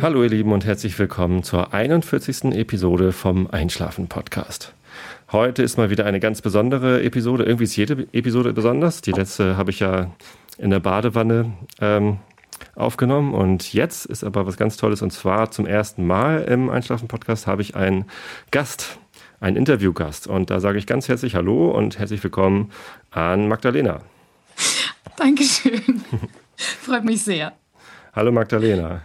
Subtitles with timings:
[0.00, 2.54] Hallo ihr Lieben und herzlich willkommen zur 41.
[2.54, 4.72] Episode vom Einschlafen Podcast.
[5.32, 7.42] Heute ist mal wieder eine ganz besondere Episode.
[7.42, 9.00] Irgendwie ist jede Episode besonders.
[9.00, 10.12] Die letzte habe ich ja
[10.56, 12.18] in der Badewanne ähm,
[12.76, 17.08] aufgenommen und jetzt ist aber was ganz Tolles und zwar zum ersten Mal im Einschlafen
[17.08, 18.04] Podcast habe ich einen
[18.52, 19.00] Gast,
[19.40, 22.70] einen Interviewgast und da sage ich ganz herzlich Hallo und herzlich willkommen
[23.10, 24.02] an Magdalena.
[25.16, 26.04] Dankeschön.
[26.56, 27.52] Freut mich sehr.
[28.14, 29.02] Hallo Magdalena.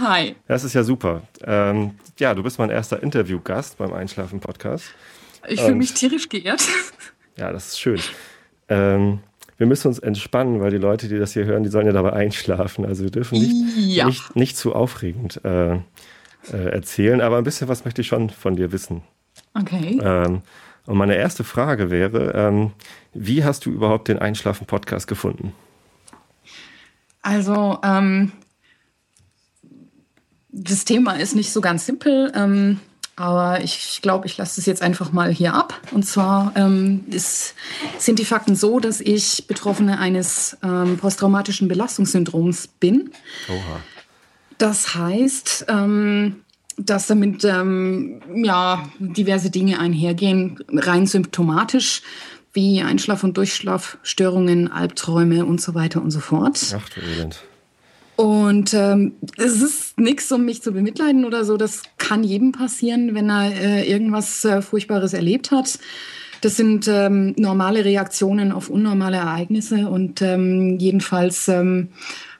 [0.00, 0.36] Hi.
[0.46, 1.22] Das ist ja super.
[1.44, 4.84] Ähm, ja, du bist mein erster Interviewgast beim Einschlafen-Podcast.
[5.48, 6.62] Ich fühle mich tierisch geehrt.
[7.38, 8.00] Ja, das ist schön.
[8.70, 9.18] Ähm,
[9.58, 12.14] wir müssen uns entspannen, weil die Leute, die das hier hören, die sollen ja dabei
[12.14, 12.86] einschlafen.
[12.86, 14.06] Also wir dürfen nicht, Ja.
[14.06, 15.80] nicht, nicht zu aufregend äh, äh,
[16.50, 19.02] erzählen, aber ein bisschen was möchte ich schon von dir wissen.
[19.52, 20.00] Okay.
[20.02, 20.40] Ähm,
[20.86, 22.72] und meine erste Frage wäre, ähm,
[23.12, 25.52] wie hast du überhaupt den Einschlafen-Podcast gefunden?
[27.20, 28.32] Also, ähm,
[30.56, 32.80] das Thema ist nicht so ganz simpel, ähm,
[33.14, 35.80] aber ich glaube, ich lasse es jetzt einfach mal hier ab.
[35.92, 37.54] Und zwar ähm, ist,
[37.98, 43.10] sind die Fakten so, dass ich Betroffene eines ähm, posttraumatischen Belastungssyndroms bin.
[43.48, 43.80] Oha.
[44.58, 46.36] Das heißt, ähm,
[46.78, 52.02] dass damit ähm, ja, diverse Dinge einhergehen, rein symptomatisch,
[52.52, 56.74] wie Einschlaf- und Durchschlafstörungen, Albträume und so weiter und so fort.
[56.74, 57.42] Ach du Elend.
[58.16, 61.56] Und ähm, es ist nichts, um mich zu bemitleiden oder so.
[61.58, 65.78] Das kann jedem passieren, wenn er äh, irgendwas äh, Furchtbares erlebt hat.
[66.40, 71.88] Das sind ähm, normale Reaktionen auf unnormale Ereignisse und ähm, jedenfalls ähm,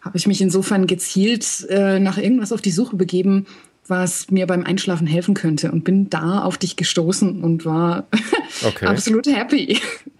[0.02, 3.46] habe ich mich insofern gezielt äh, nach irgendwas auf die Suche begeben,
[3.88, 8.06] was mir beim Einschlafen helfen könnte und bin da auf dich gestoßen und war
[8.64, 8.86] Okay.
[8.86, 9.78] absolut happy.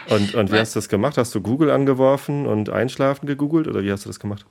[0.09, 1.17] Und, und wie hast du das gemacht?
[1.17, 4.47] Hast du Google angeworfen und Einschlafen gegoogelt oder wie hast du das gemacht?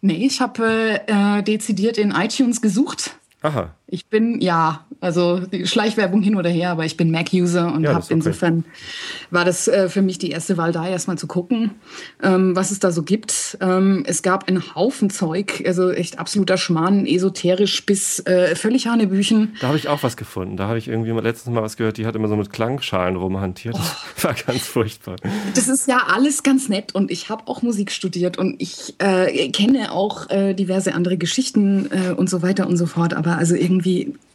[0.00, 3.12] Nee, ich habe äh, dezidiert in iTunes gesucht.
[3.42, 7.94] Aha, Ich bin, ja, also Schleichwerbung hin oder her, aber ich bin Mac-User und Ja,
[7.94, 8.14] habe okay.
[8.14, 8.64] insofern
[9.30, 11.72] war das äh, für mich die erste Wahl, da erstmal zu gucken,
[12.22, 13.58] ähm, was es da so gibt.
[13.60, 19.56] Ähm, es gab einen Haufen Zeug, also echt absoluter Schmarrn, esoterisch bis äh, völlig Hanebüchen.
[19.60, 20.56] da habe ich auch was gefunden.
[20.56, 23.74] Da habe ich irgendwie letztens mal was gehört, die hat immer so mit Klangschalen rumhantiert.
[23.76, 24.24] Das Oh.
[24.24, 25.16] war ganz furchtbar.
[25.54, 29.48] Das ist ja alles ganz nett und ich habe auch Musik studiert und ich äh,
[29.50, 33.14] kenne auch äh, diverse andere Geschichten äh, und so weiter und so fort.
[33.14, 33.79] Aber also irgendwie,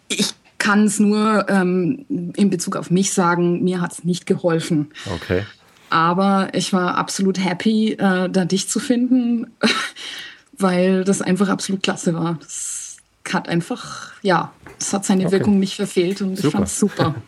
[0.08, 4.92] ich kann es nur ähm, in Bezug auf mich sagen, mir hat es nicht geholfen.
[5.16, 5.44] Okay.
[5.90, 9.48] Aber ich war absolut happy, äh, da dich zu finden,
[10.58, 12.38] weil das einfach absolut klasse war.
[12.42, 12.98] Das
[13.32, 15.34] hat einfach, ja, es hat seine Okay.
[15.34, 16.58] Wirkung nicht verfehlt und ich Super.
[16.58, 17.16] fand's super.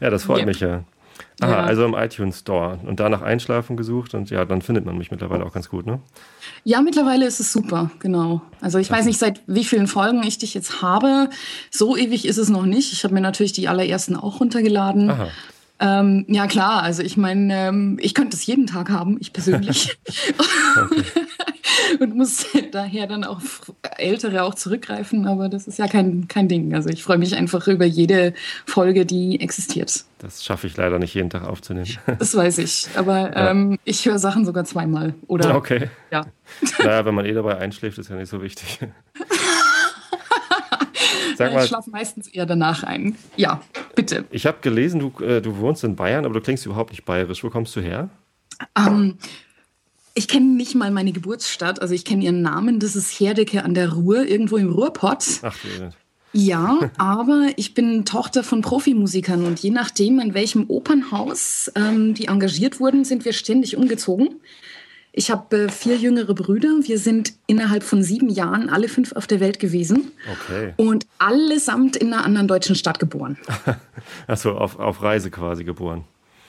[0.00, 0.46] Ja, das freut Ja.
[0.46, 0.82] mich ja.
[1.40, 1.58] Aha, Ja.
[1.64, 5.44] also im iTunes Store und danach Einschlafen gesucht und ja, dann findet man mich mittlerweile
[5.44, 6.00] auch ganz gut, ne?
[6.64, 8.42] Ja, mittlerweile ist es super, genau.
[8.60, 11.30] Also ich weiß nicht, seit wie vielen Folgen ich dich jetzt habe.
[11.70, 12.92] So ewig ist es noch nicht.
[12.92, 15.10] Ich habe mir natürlich die allerersten auch runtergeladen.
[15.10, 15.28] Aha.
[15.80, 19.98] Ähm, ja klar, also ich meine, ähm, ich könnte es jeden Tag haben, ich persönlich.
[22.00, 26.74] Und muss daher dann auf Ältere auch zurückgreifen, aber das ist ja kein, kein Ding.
[26.74, 28.34] Also ich freue mich einfach über jede
[28.66, 30.04] Folge, die existiert.
[30.18, 31.96] Das schaffe ich leider nicht jeden Tag aufzunehmen.
[32.18, 32.88] Das weiß ich.
[32.96, 35.14] Aber ähm, ich höre Sachen sogar zweimal.
[35.26, 35.88] Oder Okay.
[36.10, 36.26] ja.
[36.78, 38.80] Naja, wenn man eh dabei einschläft, ist ja nicht so wichtig.
[41.40, 43.16] Sag Ich mal, schlafe meistens eher danach ein.
[43.36, 43.62] Ja,
[43.94, 44.24] bitte.
[44.30, 47.42] ich habe gelesen, du, äh, du wohnst in Bayern, aber du klingst überhaupt nicht bayerisch.
[47.42, 48.10] Wo kommst du her?
[48.76, 49.16] Ähm,
[50.14, 52.78] ich kenne nicht mal meine Geburtsstadt, also ich kenne ihren Namen.
[52.78, 55.40] Das ist Herdecke an der Ruhr, irgendwo im Ruhrpott.
[55.42, 55.96] Ach, Elend.
[56.32, 62.26] Ja, aber ich bin Tochter von Profimusikern und je nachdem, in welchem Opernhaus ähm, die
[62.26, 64.40] engagiert wurden, sind wir ständig umgezogen.
[65.12, 66.68] Ich habe äh, vier jüngere Brüder.
[66.82, 70.72] Wir sind innerhalb von sieben Jahren alle fünf auf der Welt gewesen Okay.
[70.76, 73.36] und allesamt in einer anderen deutschen Stadt geboren.
[74.28, 76.04] Achso, auf, auf Reise quasi geboren.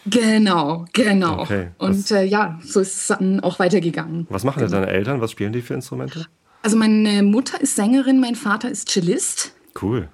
[0.05, 1.41] Genau, genau.
[1.41, 4.25] Okay, Und äh, ja, so ist es dann auch weitergegangen.
[4.29, 5.21] Was machen denn deine Eltern?
[5.21, 6.25] Was spielen die für Instrumente?
[6.63, 9.53] Also meine Mutter ist Sängerin, mein Vater ist Cellist.
[9.81, 10.09] Cool.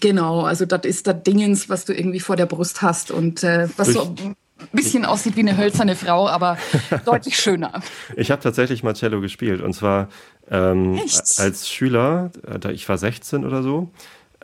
[0.00, 3.68] Genau, also das ist das Dingens, was du irgendwie vor der Brust hast und äh,
[3.76, 4.14] was Ich- so
[4.72, 6.56] bisschen aussieht wie eine hölzerne Frau, aber
[7.04, 7.82] deutlich schöner.
[8.16, 10.08] Ich habe tatsächlich mal Cello gespielt und zwar
[10.50, 11.00] ähm,
[11.38, 12.30] als Schüler,
[12.72, 13.90] ich war 16 oder so.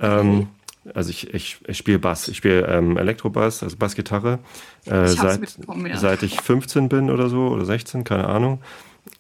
[0.00, 0.48] Ähm,
[0.94, 4.38] Also ich, ich, ich spiele Bass, ich spiele ähm, Elektrobass, also Bassgitarre,
[4.86, 5.40] äh, Ich seit,
[5.86, 5.96] ja.
[5.98, 8.60] seit ich 15 bin oder so oder 16, keine Ahnung.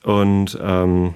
[0.02, 1.14] Und ähm,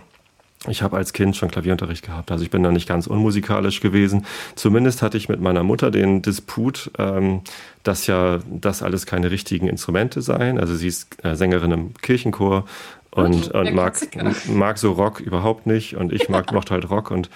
[0.69, 4.27] ich habe als Kind schon Klavierunterricht gehabt, also ich bin da nicht ganz unmusikalisch gewesen.
[4.55, 7.41] Zumindest hatte ich mit meiner Mutter den Disput, ähm,
[7.83, 10.59] dass ja das alles keine richtigen Instrumente seien.
[10.59, 12.65] Also sie ist äh, Sängerin im Kirchenchor
[13.11, 13.97] und, Okay, und mag,
[14.49, 17.29] mag so Rock überhaupt nicht und ich mag mochte halt Rock und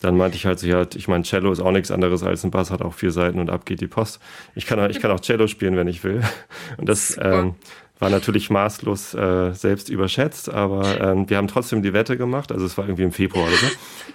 [0.00, 2.50] dann meinte ich halt so, ja, ich meine, Cello ist auch nichts anderes als ein
[2.50, 4.20] Bass, hat auch vier Seiten und ab geht die Post.
[4.54, 6.20] Ich kann, ich kann auch Cello spielen, wenn ich will.
[6.76, 7.54] Und das ähm,
[7.98, 12.66] war natürlich maßlos äh, selbst überschätzt, aber ähm, wir haben trotzdem die Wette gemacht, also
[12.66, 13.66] es war irgendwie im Februar oder so.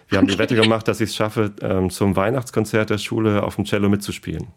[0.10, 3.56] Wir haben die Wette gemacht, dass ich es schaffe, ähm, zum Weihnachtskonzert der Schule auf
[3.56, 4.48] dem Cello mitzuspielen.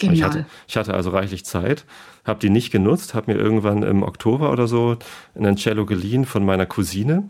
[0.00, 1.84] Ich hatte, ich hatte, also reichlich Zeit,
[2.24, 4.96] habe die nicht genutzt, habe mir irgendwann im Oktober oder so
[5.34, 7.28] einen Cello geliehen von meiner Cousine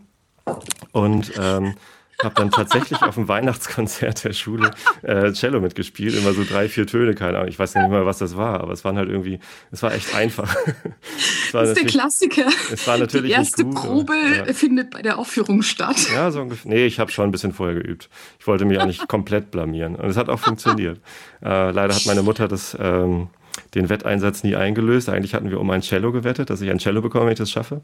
[0.93, 1.75] und ähm,
[2.23, 4.71] habe dann tatsächlich auf dem Weihnachtskonzert der Schule
[5.03, 7.49] äh, Cello mitgespielt, immer so drei, vier Töne, keine Ahnung.
[7.49, 9.39] Ich weiß nicht mal, was das war, aber es waren halt irgendwie,
[9.71, 10.55] es war echt einfach.
[11.53, 12.47] das ist der Klassiker.
[12.73, 14.53] Es war natürlich Die erste gut, Probe ja.
[14.53, 15.97] findet bei der Aufführung statt.
[16.13, 16.71] Ja, so ungefähr.
[16.71, 18.09] Nee, ich habe schon ein bisschen vorher geübt.
[18.41, 19.95] Ich wollte mich auch nicht komplett blamieren.
[19.95, 21.01] Und es hat auch funktioniert.
[21.41, 23.29] Äh, leider hat meine Mutter das ähm,
[23.75, 25.09] den Wetteinsatz nie eingelöst.
[25.09, 27.51] Eigentlich hatten wir um ein Cello gewettet, dass ich ein Cello bekomme, wenn ich das
[27.51, 27.81] schaffe.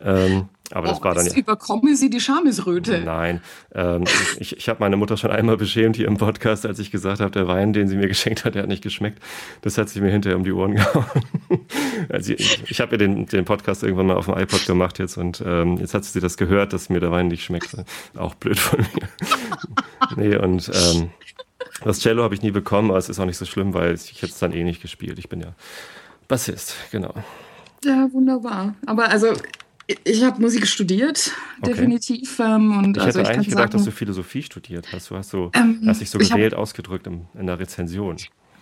[0.00, 1.34] Ähm, aber oh, das war dann ja.
[1.34, 3.00] Überkommen Sie die Schamesröte?
[3.04, 3.40] Nein.
[3.74, 4.04] Ähm,
[4.38, 7.30] ich ich habe meine Mutter schon einmal beschämt hier im Podcast, als ich gesagt habe,
[7.30, 9.22] der Wein, den sie mir geschenkt hat, der hat nicht geschmeckt.
[9.62, 11.04] Das hat sie mir hinterher um die Ohren gehauen.
[12.08, 15.16] also ich ich habe ihr den, den Podcast irgendwann mal auf dem iPod gemacht jetzt
[15.16, 17.76] und ähm, jetzt hat sie das gehört, dass mir der Wein nicht schmeckt.
[18.16, 19.08] Auch blöd von mir.
[20.16, 21.10] nee, und ähm,
[21.84, 24.22] das Cello habe ich nie bekommen, aber es ist auch nicht so schlimm, weil ich
[24.22, 25.18] hätte es dann eh nicht gespielt.
[25.18, 25.54] Ich bin ja
[26.28, 27.14] Bassist, genau.
[27.84, 28.74] Ja, wunderbar.
[28.86, 29.28] Aber also
[30.04, 31.30] ich habe Musik studiert,
[31.60, 31.72] okay.
[31.72, 32.40] definitiv.
[32.40, 35.10] Ähm, und ich also hätte ich eigentlich gedacht, sagen, dass du Philosophie studiert hast.
[35.10, 38.16] Du hast, so, ähm, hast dich so gewählt ausgedrückt in, in der Rezension.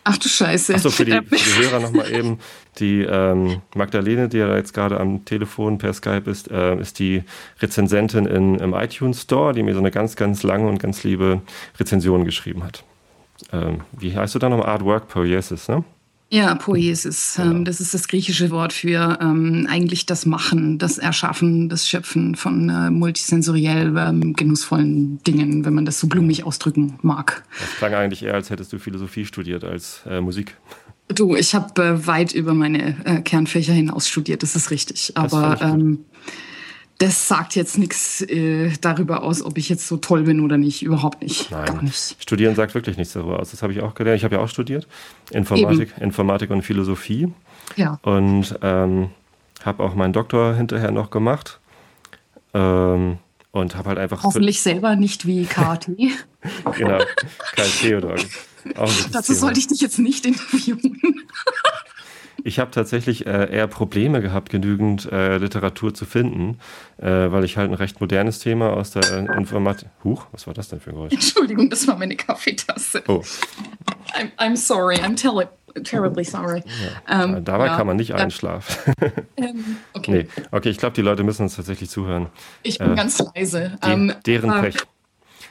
[0.06, 0.74] Ach du Scheiße.
[0.74, 2.38] Achso, für die, für die Hörer nochmal eben.
[2.78, 7.22] Die ähm, Magdalene, die ja jetzt gerade am Telefon per Skype ist, äh, ist die
[7.62, 11.40] Rezensentin in, im iTunes Store, die mir so eine ganz, ganz lange und ganz liebe
[11.78, 12.84] Rezension geschrieben hat
[13.52, 14.68] ähm, wie heißt du da nochmal?
[14.68, 15.84] Artwork Poiesis, ne?
[16.30, 17.34] Ja, Poiesis.
[17.36, 17.50] Genau.
[17.50, 22.34] Ähm, das ist das griechische Wort für ähm, eigentlich das Machen, das Erschaffen, das Schöpfen
[22.34, 27.44] von äh, multisensoriell ähm, genussvollen Dingen, wenn man das so blumig ausdrücken mag.
[27.60, 30.56] Das klang eigentlich eher, als hättest du Philosophie studiert als äh, Musik.
[31.08, 35.12] Du, ich habe äh, weit über meine äh, Kernfächer hinaus studiert, das ist richtig.
[35.16, 35.58] Aber
[36.98, 40.82] das sagt jetzt nichts äh, darüber aus, ob ich jetzt so toll bin oder nicht.
[40.82, 41.50] Überhaupt nicht.
[41.50, 41.66] Nein.
[41.66, 42.16] Gar nicht.
[42.20, 43.50] Studieren sagt wirklich nichts darüber aus.
[43.50, 44.18] Das habe ich auch gelernt.
[44.18, 44.86] Ich habe ja auch studiert.
[45.30, 47.32] Informatik, Informatik und Philosophie.
[47.76, 47.98] Ja.
[48.02, 49.10] Und ähm,
[49.64, 51.58] habe auch meinen Doktor hinterher noch gemacht.
[52.52, 53.18] Ähm,
[53.50, 54.22] und habe halt einfach.
[54.22, 55.88] Hoffentlich selber nicht wie KT.
[56.76, 56.98] genau,
[57.56, 58.16] Karl Theodor.
[59.12, 61.00] Dazu sollte ich dich jetzt nicht interviewen.
[62.46, 66.58] Ich habe tatsächlich äh, eher Probleme gehabt, genügend äh, Literatur zu finden,
[66.98, 69.88] äh, weil ich halt ein recht modernes Thema aus der äh, Informatik.
[70.04, 71.12] Huch, was war das denn für ein Geräusch?
[71.14, 73.02] Entschuldigung, das war meine Kaffeetasse.
[73.08, 73.22] Oh.
[74.12, 75.48] I'm, I'm sorry, I'm tell
[75.82, 76.62] terribly sorry.
[77.08, 77.24] Ja.
[77.24, 77.76] Ähm, Dabei ja.
[77.76, 78.16] kann man nicht ja.
[78.16, 78.92] einschlafen.
[79.38, 80.10] ähm, okay.
[80.10, 80.42] Nee.
[80.50, 82.28] okay, ich glaube, die Leute müssen uns tatsächlich zuhören.
[82.62, 83.78] Ich bin äh, ganz leise.
[83.84, 84.76] Die, ähm, deren Pech.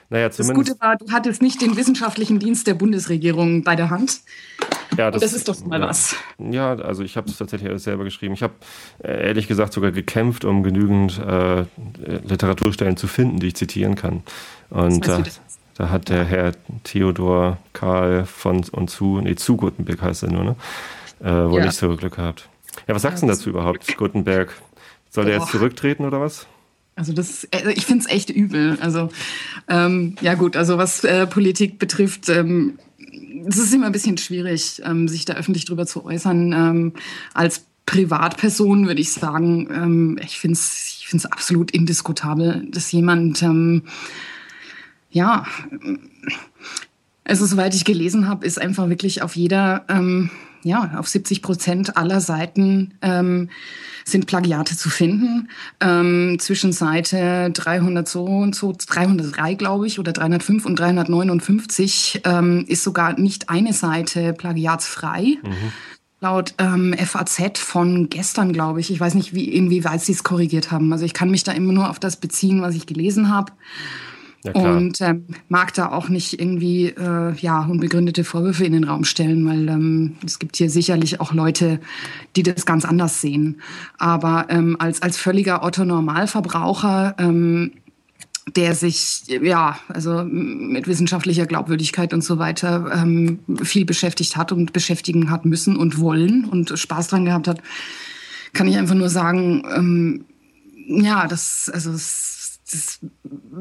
[0.10, 4.22] Naja, das Gute war, du hattest nicht den wissenschaftlichen Dienst der Bundesregierung bei der Hand.
[4.98, 5.88] Ja, das, das ist doch mal ja.
[5.88, 6.16] was.
[6.38, 8.34] Ja, also ich habe es tatsächlich alles selber geschrieben.
[8.34, 8.54] Ich habe
[9.04, 11.66] äh, ehrlich gesagt sogar gekämpft, um genügend äh,
[12.24, 14.24] Literaturstellen zu finden, die ich zitieren kann.
[14.70, 15.24] Und da,
[15.76, 16.52] da hat der Herr
[16.84, 20.56] Theodor Karl von und zu, nee, zu Gutenberg heißt er nur, ne?
[21.22, 21.66] Äh, wohl ja.
[21.66, 22.50] nicht so Glück gehabt.
[22.88, 24.54] Ja, was sagst du ja, dazu überhaupt, Gutenberg?
[25.10, 26.48] Soll der jetzt zurücktreten oder was?
[26.96, 28.78] Also das, also ich finde es echt übel.
[28.82, 29.10] Also
[29.68, 32.78] ähm, ja gut, also was äh, Politik betrifft, ähm,
[33.48, 36.54] es ist immer ein bisschen schwierig, ähm, sich da öffentlich drüber zu äußern.
[36.54, 36.94] Ähm,
[37.34, 43.44] als Privatperson würde ich sagen, ähm, ich finde es ich find's absolut indiskutabel, dass jemand,
[43.44, 43.84] ähm,
[45.12, 45.46] ja,
[47.26, 49.86] also soweit ich gelesen habe, ist einfach wirklich auf jeder,
[50.64, 53.50] ja, auf 70 Prozent aller Seiten ähm,
[54.06, 55.50] sind Plagiate zu finden.
[55.80, 62.66] Ähm, zwischen Seite 300 so und so, 303 glaube ich, oder 305 und 359 ähm,
[62.68, 65.38] ist sogar nicht eine Seite plagiatsfrei.
[65.42, 65.72] Mhm.
[66.20, 68.90] Laut ähm, FAZ von gestern, glaube ich.
[68.90, 70.92] Ich weiß nicht, wie, inwieweit sie es korrigiert haben.
[70.94, 73.52] Also ich kann mich da immer nur auf das beziehen, was ich gelesen habe.
[74.44, 79.06] Ja, und ähm, mag da auch nicht irgendwie äh, ja, unbegründete Vorwürfe in den Raum
[79.06, 81.80] stellen, weil ähm, es gibt hier sicherlich auch Leute,
[82.36, 83.62] die das ganz anders sehen.
[83.98, 87.72] Aber ähm, als, als völliger Otto-Normalverbraucher, ähm,
[88.58, 94.74] der sich ja also mit wissenschaftlicher Glaubwürdigkeit und so weiter ähm, viel beschäftigt hat und
[94.74, 97.62] beschäftigen hat müssen und wollen und Spaß dran gehabt hat,
[98.52, 100.26] kann ich einfach nur sagen, ähm,
[100.88, 102.33] ja, das also es
[102.74, 103.00] das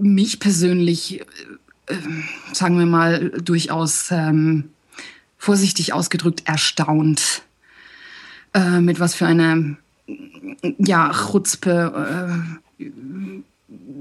[0.00, 1.20] mich persönlich,
[1.86, 1.96] äh,
[2.52, 4.70] sagen wir mal, durchaus ähm,
[5.38, 7.42] vorsichtig ausgedrückt erstaunt,
[8.54, 9.76] äh, mit was für einer
[10.78, 12.84] ja, Chutzpe äh,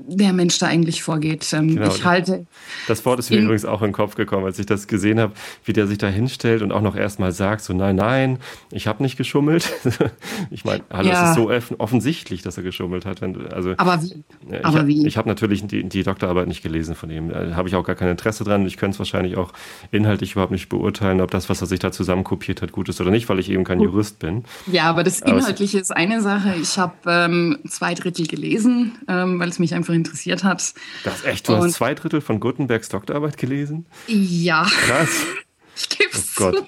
[0.07, 1.47] der Mensch da eigentlich vorgeht.
[1.53, 1.87] Ähm, genau.
[1.87, 2.45] Ich halte.
[2.87, 5.33] Das Wort ist mir übrigens auch in den Kopf gekommen, als ich das gesehen habe,
[5.65, 8.39] wie der sich da hinstellt und auch noch erstmal sagt: so, nein, nein,
[8.71, 9.71] ich habe nicht geschummelt.
[10.51, 11.23] ich meine, hallo, ja.
[11.23, 13.21] es ist so offensichtlich, dass er geschummelt hat.
[13.21, 14.23] Also, Aber wie?
[14.49, 15.07] Ich, Aber wie?
[15.07, 17.29] Ich habe natürlich die, die, Doktorarbeit nicht gelesen von ihm.
[17.29, 18.65] Da habe ich auch gar kein Interesse dran.
[18.65, 19.53] Ich könnte es wahrscheinlich auch
[19.91, 23.11] inhaltlich überhaupt nicht beurteilen, ob das, was er sich da zusammenkopiert hat, gut ist oder
[23.11, 24.43] nicht, weil ich eben kein Jurist bin.
[24.71, 26.55] Ja, aber das Inhaltliche aber ist eine Sache.
[26.61, 30.73] Ich habe ähm, zwei Drittel gelesen, ähm, weil es mich einfach interessiert hat.
[31.03, 33.85] Das echt, du Und hast zwei Drittel von Gutenbergs Doktorarbeit gelesen?
[34.07, 34.65] Ja.
[34.65, 35.09] Krass.
[35.73, 36.67] Ich gebe es oh zu.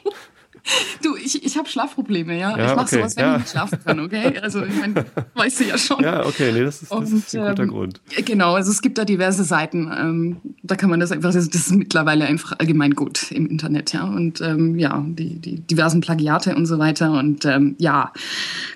[1.02, 2.58] Du, ich, ich habe Schlafprobleme, ja.
[2.58, 3.34] ja ich mache okay, sowas, wenn ja.
[3.34, 4.40] ich nicht schlafen kann, okay?
[4.42, 6.02] Also, ich meine, weißt du ja schon.
[6.02, 8.02] Ja, okay, nee, das ist, das Und, ist ein guter ähm, Grund.
[8.26, 9.92] Genau, also es gibt da diverse Seiten.
[9.96, 14.06] Ähm, da kann man das einfach, das, ist mittlerweile einfach allgemein gut im Internet, ja.
[14.06, 17.12] Und ähm, ja, die, die diversen Plagiate und so weiter.
[17.12, 18.14] Und ähm, ja,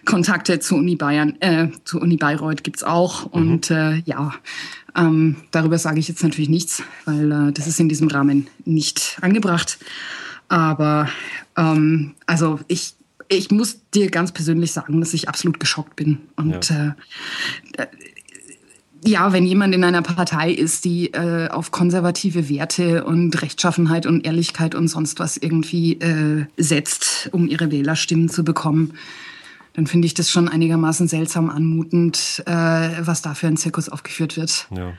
[0.03, 3.27] Kontakte zu Uni Bayern, äh, zu Uni Bayreuth gibt's auch.
[3.27, 3.31] Mhm.
[3.31, 4.33] Und äh, ja,
[4.97, 9.17] ähm, darüber sage ich jetzt natürlich nichts, weil äh, das ist in diesem Rahmen nicht
[9.21, 9.77] angebracht.
[10.49, 11.09] Aber
[11.57, 12.93] ähm, also ich,
[13.27, 16.19] ich muss dir ganz persönlich sagen, dass ich absolut geschockt bin.
[16.35, 16.95] Und ja.
[17.77, 17.87] Äh,
[19.05, 24.25] ja, wenn jemand in einer Partei ist, die äh, auf konservative Werte und Rechtschaffenheit und
[24.25, 28.95] Ehrlichkeit und sonst was irgendwie äh, setzt, um ihre Wählerstimmen zu bekommen,
[29.73, 34.35] dann finde ich das schon einigermaßen seltsam anmutend, äh, was da für ein Zirkus aufgeführt
[34.35, 34.67] wird.
[34.75, 34.93] Ja.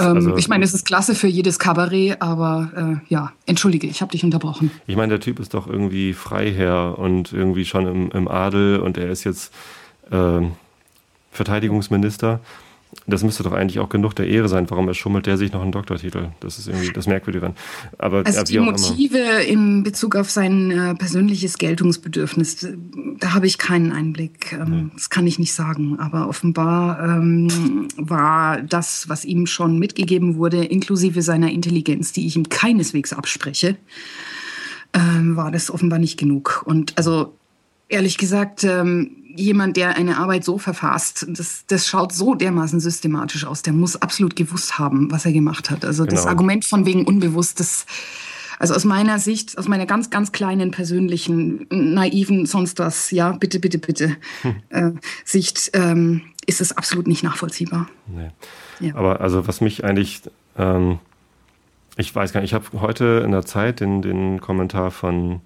[0.00, 4.00] Ähm, also, ich meine, es ist klasse für jedes Kabarett, aber äh, ja, entschuldige, ich
[4.00, 4.70] habe dich unterbrochen.
[4.86, 8.98] Ich meine, der Typ ist doch irgendwie Freiherr und irgendwie schon im, im Adel und
[8.98, 9.52] er ist jetzt
[10.10, 10.40] äh,
[11.30, 12.40] Verteidigungsminister
[13.06, 14.68] das müsste doch eigentlich auch genug der Ehre sein.
[14.70, 16.28] Warum erschummelt der sich noch einen Doktortitel?
[16.40, 17.56] Das ist irgendwie das Merkwürdige daran.
[17.98, 22.66] Aber also ja, die Motive in Bezug auf sein äh, persönliches Geltungsbedürfnis,
[23.20, 24.52] da habe ich keinen Einblick.
[24.52, 24.90] Ähm, nee.
[24.94, 25.98] Das kann ich nicht sagen.
[25.98, 32.36] Aber offenbar ähm, war das, was ihm schon mitgegeben wurde, inklusive seiner Intelligenz, die ich
[32.36, 33.76] ihm keineswegs abspreche,
[34.92, 36.62] ähm, war das offenbar nicht genug.
[36.66, 37.34] Und also
[37.88, 43.44] ehrlich gesagt, ähm, jemand, der eine Arbeit so verfasst, das, das schaut so dermaßen systematisch
[43.44, 43.62] aus.
[43.62, 45.84] Der muss absolut gewusst haben, was er gemacht hat.
[45.84, 46.16] Also genau.
[46.16, 47.86] das Argument von wegen unbewusst, das,
[48.58, 53.58] also aus meiner Sicht, aus meiner ganz, ganz kleinen persönlichen, naiven, sonst was, ja, bitte,
[53.58, 54.54] bitte, bitte, hm.
[54.68, 54.90] äh,
[55.24, 57.88] Sicht, ähm, ist es absolut nicht nachvollziehbar.
[58.06, 58.30] Nee.
[58.80, 58.94] Ja.
[58.96, 60.22] Aber also was mich eigentlich,
[60.58, 60.98] ähm,
[61.96, 65.40] ich weiß gar nicht, ich habe heute in der Zeit den, den Kommentar von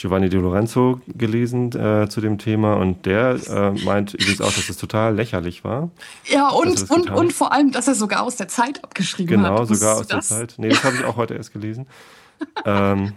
[0.00, 4.70] Giovanni Di Lorenzo gelesen äh, zu dem Thema und der äh, meint übrigens auch, dass
[4.70, 5.90] es total lächerlich war.
[6.24, 9.68] Ja, und, und, und vor allem, dass er sogar aus der Zeit abgeschrieben genau, hat.
[9.68, 10.28] Genau, sogar aus das?
[10.28, 10.54] der Zeit.
[10.56, 11.86] Nee, das habe ich auch heute erst gelesen.
[12.64, 13.12] ähm,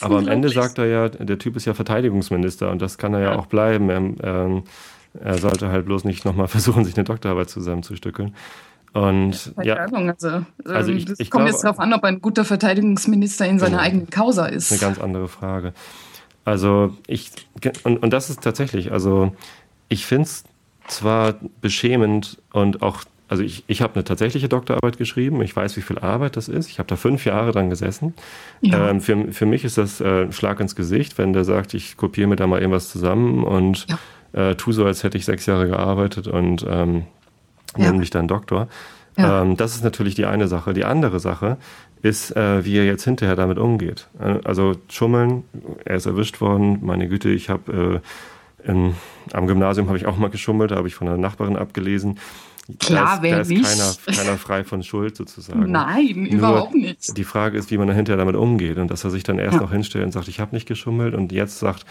[0.00, 3.20] aber am Ende sagt er ja, der Typ ist ja Verteidigungsminister und das kann er
[3.20, 3.38] ja, ja.
[3.38, 3.88] auch bleiben.
[3.88, 4.64] Er, ähm,
[5.14, 8.34] er sollte halt bloß nicht nochmal versuchen, sich eine Doktorarbeit zusammenzustückeln.
[8.92, 13.46] Und ja, also, also ich, ich kommt glaube, jetzt darauf an, ob ein guter Verteidigungsminister
[13.46, 14.72] in seiner genau, eigenen Causa ist.
[14.72, 15.72] Eine ganz andere Frage.
[16.44, 17.30] Also ich
[17.84, 19.32] und, und das ist tatsächlich, also
[19.88, 20.44] ich finde es
[20.88, 25.82] zwar beschämend und auch, also ich, ich habe eine tatsächliche Doktorarbeit geschrieben, ich weiß, wie
[25.82, 26.68] viel Arbeit das ist.
[26.68, 28.14] Ich habe da fünf Jahre dran gesessen.
[28.60, 28.88] Ja.
[28.88, 31.96] Ähm, für, für mich ist das äh, ein Schlag ins Gesicht, wenn der sagt, ich
[31.96, 33.86] kopiere mir da mal irgendwas zusammen und
[34.32, 34.50] ja.
[34.50, 37.04] äh, tu so, als hätte ich sechs Jahre gearbeitet und ähm,
[37.76, 37.90] ja.
[37.90, 38.68] nämlich dann Doktor.
[39.16, 39.42] Ja.
[39.42, 40.72] Ähm, das ist natürlich die eine Sache.
[40.72, 41.58] Die andere Sache
[42.02, 44.08] ist, äh, wie er jetzt hinterher damit umgeht.
[44.18, 45.44] Äh, also schummeln,
[45.84, 48.00] er ist erwischt worden, meine Güte, ich habe
[48.66, 48.70] äh,
[49.32, 52.18] am Gymnasium habe ich auch mal geschummelt, da habe ich von einer Nachbarin abgelesen.
[52.78, 54.04] Klar, da ist, wer da ist.
[54.04, 55.70] Keiner, keiner frei von Schuld sozusagen.
[55.70, 57.16] Nein, Nur überhaupt nicht.
[57.16, 59.62] Die Frage ist, wie man hinterher damit umgeht und dass er sich dann erst ja.
[59.62, 61.84] noch hinstellt und sagt, ich habe nicht geschummelt und jetzt sagt,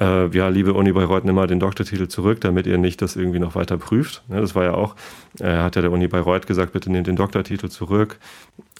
[0.00, 3.38] äh, ja, liebe Uni Bayreuth, nimm mal den Doktortitel zurück, damit ihr nicht das irgendwie
[3.38, 4.22] noch weiter prüft.
[4.28, 4.96] Ne, das war ja auch,
[5.38, 8.18] äh, hat ja der Uni Bayreuth gesagt, bitte nehmt den Doktortitel zurück.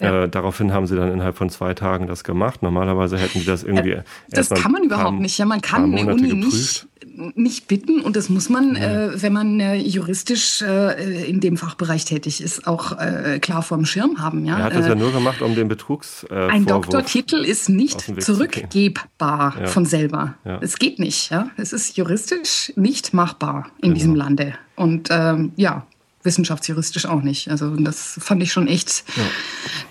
[0.01, 0.25] Ja.
[0.25, 2.63] Äh, daraufhin haben sie dann innerhalb von zwei Tagen das gemacht.
[2.63, 3.91] Normalerweise hätten sie das irgendwie.
[3.91, 5.37] Ja, das kann man überhaupt paar, nicht.
[5.37, 6.89] Ja, man kann eine Uni nicht,
[7.35, 9.09] nicht bitten und das muss man, ja.
[9.09, 13.85] äh, wenn man äh, juristisch äh, in dem Fachbereich tätig ist, auch äh, klar vorm
[13.85, 14.47] Schirm haben.
[14.47, 14.59] Ja?
[14.59, 16.25] Er hat das ja nur gemacht, um den Betrugs.
[16.31, 20.35] ein Doktortitel ist nicht zurückgebbar von selber.
[20.61, 21.10] Es geht nicht.
[21.31, 21.51] Ja?
[21.57, 23.95] Es ist juristisch nicht machbar in genau.
[23.95, 24.55] diesem Lande.
[24.77, 25.87] Und ähm, ja,
[26.23, 27.51] wissenschaftsjuristisch auch nicht.
[27.51, 29.23] Also das fand ich schon echt, ja.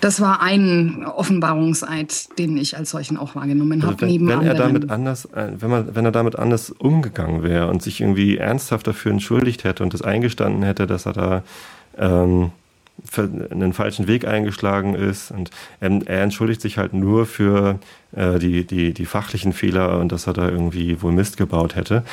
[0.00, 4.06] das war ein Offenbarungseid, den ich als solchen auch wahrgenommen also habe.
[4.06, 7.82] Wenn, wenn er damit anders, äh, wenn man, wenn er damit anders umgegangen wäre und
[7.82, 11.42] sich irgendwie ernsthaft dafür entschuldigt hätte und das eingestanden hätte, dass er da
[11.98, 12.52] ähm,
[13.50, 15.50] einen falschen Weg eingeschlagen ist und
[15.80, 17.78] er, er entschuldigt sich halt nur für
[18.12, 22.04] äh, die, die, die fachlichen Fehler und dass er da irgendwie wohl Mist gebaut hätte.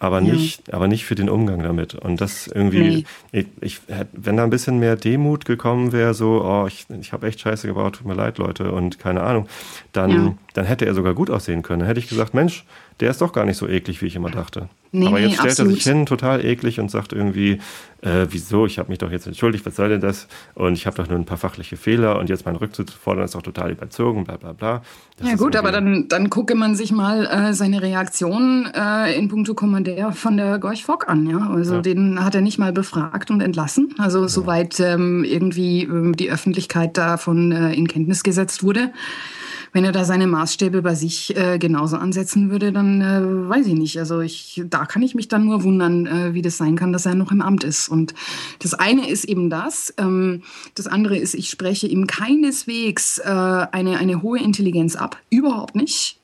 [0.00, 0.74] aber nicht, ja.
[0.74, 1.94] aber nicht für den Umgang damit.
[1.94, 3.04] Und das irgendwie, nee.
[3.32, 3.80] ich, ich,
[4.12, 7.66] wenn da ein bisschen mehr Demut gekommen wäre, so, oh, ich, ich habe echt Scheiße
[7.66, 9.48] gebaut, tut mir leid, Leute, und keine Ahnung,
[9.92, 10.34] dann, ja.
[10.52, 11.80] dann hätte er sogar gut aussehen können.
[11.80, 12.64] Dann hätte ich gesagt, Mensch,
[13.00, 14.68] der ist doch gar nicht so eklig, wie ich immer dachte.
[14.94, 15.72] Nee, Aber jetzt stellt absolut.
[15.72, 17.58] er sich hin, total eklig und sagt irgendwie,
[18.02, 20.28] äh, wieso, ich habe mich doch jetzt entschuldigt, was soll denn das?
[20.54, 23.24] Und ich habe doch nur ein paar fachliche Fehler und jetzt mein Rückzug zu fordern
[23.24, 24.82] ist doch total überzogen, bla bla bla.
[25.16, 29.26] Das ja gut, aber dann, dann gucke man sich mal äh, seine Reaktion äh, in
[29.26, 31.28] puncto Kommandeur von der Gorch Fock an.
[31.28, 31.50] Ja?
[31.50, 31.80] Also ja.
[31.80, 33.96] den hat er nicht mal befragt und entlassen.
[33.98, 34.28] Also ja.
[34.28, 38.92] soweit ähm, irgendwie ähm, die Öffentlichkeit davon äh, in Kenntnis gesetzt wurde
[39.74, 43.74] wenn er da seine Maßstäbe bei sich äh, genauso ansetzen würde, dann äh, weiß ich
[43.74, 43.98] nicht.
[43.98, 47.06] Also ich, da kann ich mich dann nur wundern, äh, wie das sein kann, dass
[47.06, 47.88] er noch im Amt ist.
[47.88, 48.14] Und
[48.62, 49.92] das eine ist eben das.
[49.98, 50.44] Ähm,
[50.76, 55.18] das andere ist, ich spreche ihm keineswegs äh, eine, eine hohe Intelligenz ab.
[55.28, 56.20] Überhaupt nicht.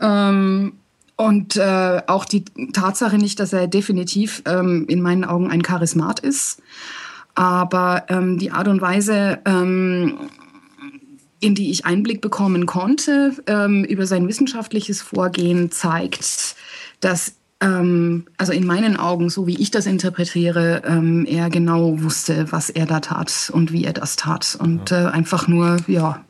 [0.00, 0.74] Ähm,
[1.16, 6.20] und äh, auch die Tatsache nicht, dass er definitiv ähm, in meinen Augen ein Charismat
[6.20, 6.62] ist.
[7.34, 10.14] Aber ähm, die Art und Weise, ähm,
[11.40, 16.56] in die ich Einblick bekommen konnte ähm, über sein wissenschaftliches Vorgehen, zeigt,
[17.00, 22.50] dass ähm, also in meinen Augen, so wie ich das interpretiere, ähm, er genau wusste,
[22.52, 24.56] was er da tat und wie er das tat.
[24.60, 25.08] Und ja.
[25.08, 26.24] äh, einfach nur, ja.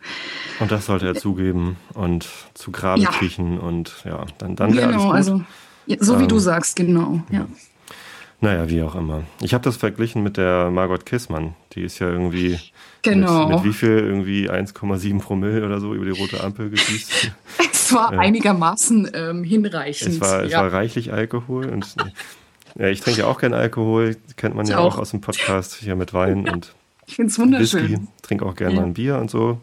[0.60, 3.10] Und das sollte er zugeben und zu Grabe ja.
[3.10, 5.34] kriechen und ja, dann, dann wäre genau, alles gut.
[5.34, 5.44] Also,
[5.86, 7.46] ja, so wie du ähm, sagst, genau, ja.
[8.40, 9.22] Naja, wie auch immer.
[9.40, 11.54] Ich habe das verglichen mit der Margot Kissmann.
[11.72, 12.58] Die ist ja irgendwie
[13.04, 13.48] genau.
[13.48, 13.98] mit, mit wie viel?
[13.98, 17.32] Irgendwie 1,7 Promille oder so über die rote Ampel gedüst.
[17.72, 18.18] es war ja.
[18.18, 20.14] einigermaßen ähm, hinreichend.
[20.14, 21.66] Es war, es war reichlich Alkohol.
[21.66, 21.94] Und
[22.78, 24.16] ja, ich trinke ja auch keinen Alkohol.
[24.36, 24.96] Kennt man ja auch.
[24.96, 24.98] auch.
[25.00, 26.74] aus dem Podcast hier mit Wein und
[27.06, 27.90] ich finde es wunderschön.
[27.90, 28.06] Whisky.
[28.22, 28.80] Trinke auch gerne ja.
[28.80, 29.60] mal ein Bier und so.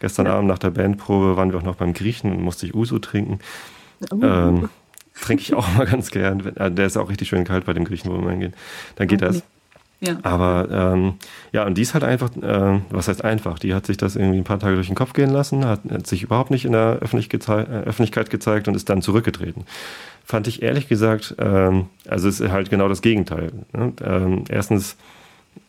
[0.00, 2.98] Gestern Abend nach der Bandprobe waren wir auch noch beim Griechen und musste ich Uso
[2.98, 3.40] trinken.
[4.10, 4.22] Oh.
[4.22, 4.68] Ähm,
[5.20, 6.56] trinke ich auch mal ganz gern.
[6.56, 8.54] Äh, der ist auch richtig schön kalt bei dem Griechen, wo wir hingehen.
[8.96, 9.32] Dann geht okay.
[9.32, 9.42] das.
[10.22, 11.14] Aber ähm,
[11.52, 13.58] ja, und die ist halt einfach, äh, was heißt einfach?
[13.58, 16.06] Die hat sich das irgendwie ein paar Tage durch den Kopf gehen lassen, hat, hat
[16.06, 19.64] sich überhaupt nicht in der Öffentlich gezei äh, Öffentlichkeit gezeigt und ist dann zurückgetreten.
[20.24, 23.50] Fand ich ehrlich gesagt, ähm, also es ist halt genau das Gegenteil.
[23.72, 23.92] Ne?
[24.04, 24.96] Ähm, erstens,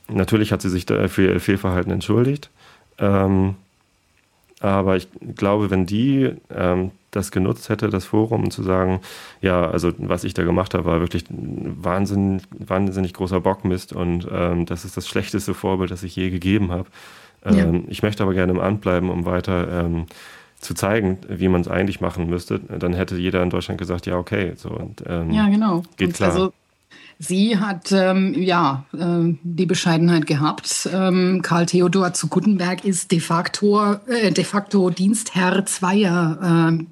[0.08, 2.52] natürlich hat sie sich für ihr Fehlverhalten entschuldigt.
[3.00, 3.56] Ähm,
[4.60, 9.02] aber ich glaube, wenn die ähm, das genutzt hätte, das Forum, um zu sagen,
[9.42, 14.66] ja, also was ich da gemacht habe, war wirklich wahnsinnig, wahnsinnig großer Bockmist und ähm,
[14.66, 16.90] das ist das schlechteste Vorbild, das ich je gegeben habe.
[17.44, 17.82] Ähm, ja.
[17.88, 20.06] Ich möchte aber gerne im Amt bleiben, um weiter ähm,
[20.60, 22.60] zu zeigen, wie man es eigentlich machen müsste.
[22.60, 24.54] Dann hätte jeder in Deutschland gesagt, ja, okay.
[24.56, 25.84] So, und, ähm, ja, genau.
[25.98, 26.32] Geht und klar.
[26.32, 26.54] Also
[27.22, 30.90] Sie hat ähm, ja äh, die Bescheidenheit gehabt.
[30.92, 36.86] Ähm, Karl Theodor zu Guttenberg ist de facto, äh, de facto Dienstherr zweier äh,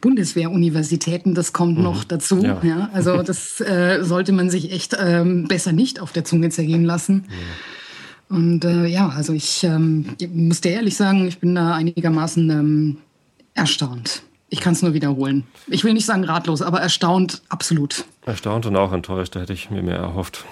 [0.00, 1.34] Bundeswehruniversitäten.
[1.34, 1.84] Das kommt mhm.
[1.84, 2.42] noch dazu.
[2.42, 2.60] Ja.
[2.64, 2.90] ja.
[2.92, 7.26] also das äh, sollte man sich echt ähm, besser nicht auf der Zunge zergehen lassen.
[7.28, 8.36] Ja.
[8.36, 12.50] Und äh, ja, also ich, ähm, ich muss dir ehrlich sagen, ich bin da einigermaßen
[12.50, 12.96] ähm,
[13.54, 14.22] erstaunt.
[14.48, 15.44] Ich kann es nur wiederholen.
[15.66, 18.04] Ich will nicht sagen ratlos, aber erstaunt absolut.
[18.24, 20.44] Erstaunt und auch enttäuscht, da hätte ich mir mehr erhofft.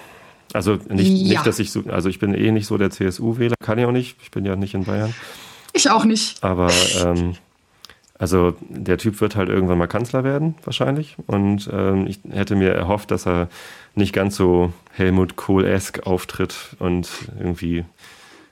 [0.53, 1.29] Also nicht, ja.
[1.29, 3.91] nicht dass ich so, also ich bin eh nicht so der CSU-Wähler, kann ich auch
[3.91, 4.17] nicht.
[4.21, 5.13] Ich bin ja nicht in Bayern.
[5.73, 6.43] Ich auch nicht.
[6.43, 6.71] Aber
[7.03, 7.35] ähm,
[8.17, 11.17] also der Typ wird halt irgendwann mal Kanzler werden, wahrscheinlich.
[11.27, 13.49] Und ähm, ich hätte mir erhofft, dass er
[13.93, 17.83] nicht ganz so Helmut Kohl-esk auftritt und irgendwie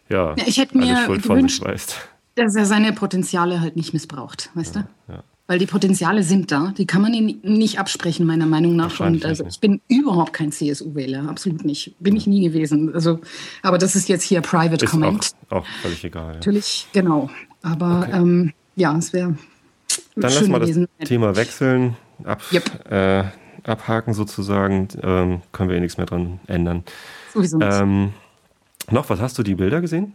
[0.10, 2.10] ja, ja ich hätte mir Schuld gewünscht, von sich weist.
[2.36, 5.14] Dass er seine Potenziale halt nicht missbraucht, weißt ja, du?
[5.14, 5.24] Ja.
[5.46, 9.02] Weil die Potenziale sind da, die kann man ihnen nicht absprechen, meiner Meinung nach.
[9.02, 11.96] Und also ich bin überhaupt kein CSU-Wähler, absolut nicht.
[12.00, 12.94] Bin ich nie gewesen.
[12.94, 13.20] Also,
[13.62, 15.32] aber das ist jetzt hier Private ist Comment.
[15.50, 16.28] Auch, auch völlig egal.
[16.28, 16.34] Ja.
[16.36, 17.30] Natürlich, genau.
[17.62, 18.18] Aber okay.
[18.18, 19.36] ähm, ja, es wäre.
[20.16, 20.88] Dann lass mal gewesen.
[20.98, 22.90] das Thema wechseln, ab, yep.
[22.90, 23.26] äh,
[23.70, 24.88] abhaken sozusagen.
[25.02, 26.86] Ähm, können wir eh nichts mehr dran ändern.
[27.34, 27.70] Sowieso nicht.
[27.70, 28.14] Ähm,
[28.92, 29.20] noch was?
[29.20, 30.14] Hast du die Bilder gesehen,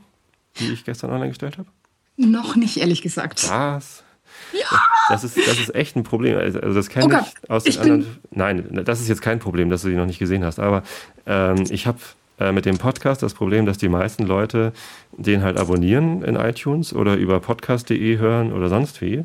[0.58, 1.68] die ich gestern online gestellt habe?
[2.16, 3.48] Noch nicht, ehrlich gesagt.
[3.50, 4.04] Was?
[4.52, 4.78] Ja.
[5.08, 6.36] Das ist, das ist echt ein Problem.
[6.36, 8.18] Also, also das kenne oh ich aus den ich anderen.
[8.30, 10.58] Nein, das ist jetzt kein Problem, dass du die noch nicht gesehen hast.
[10.58, 10.82] Aber
[11.26, 11.98] ähm, ich habe
[12.38, 14.72] äh, mit dem Podcast das Problem, dass die meisten Leute
[15.16, 19.24] den halt abonnieren in iTunes oder über podcast.de hören oder sonst wie.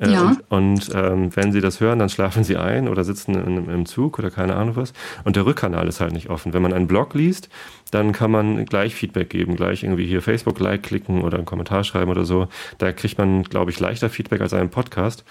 [0.00, 0.36] Äh, ja.
[0.48, 3.86] Und, und ähm, wenn sie das hören, dann schlafen sie ein oder sitzen in, im
[3.86, 4.92] Zug oder keine Ahnung was.
[5.24, 6.52] Und der Rückkanal ist halt nicht offen.
[6.52, 7.48] Wenn man einen Blog liest,
[7.90, 12.10] dann kann man gleich Feedback geben, gleich irgendwie hier Facebook-Like klicken oder einen Kommentar schreiben
[12.10, 12.48] oder so.
[12.78, 15.24] Da kriegt man, glaube ich, leichter Feedback als einen Podcast,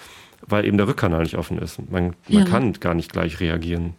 [0.45, 1.79] weil eben der Rückkanal nicht offen ist.
[1.89, 2.45] Man, man ja.
[2.45, 3.95] kann gar nicht gleich reagieren.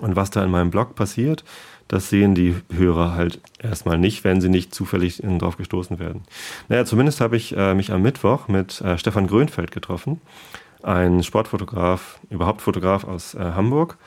[0.00, 1.44] Und was da in meinem Blog passiert,
[1.88, 6.22] das sehen die Hörer halt erstmal nicht, wenn sie nicht zufällig drauf gestoßen werden.
[6.68, 10.20] Naja, zumindest habe ich äh, mich am Mittwoch mit äh, Stefan Grönfeld getroffen,
[10.82, 13.98] ein Sportfotograf, überhaupt Fotograf aus äh, Hamburg,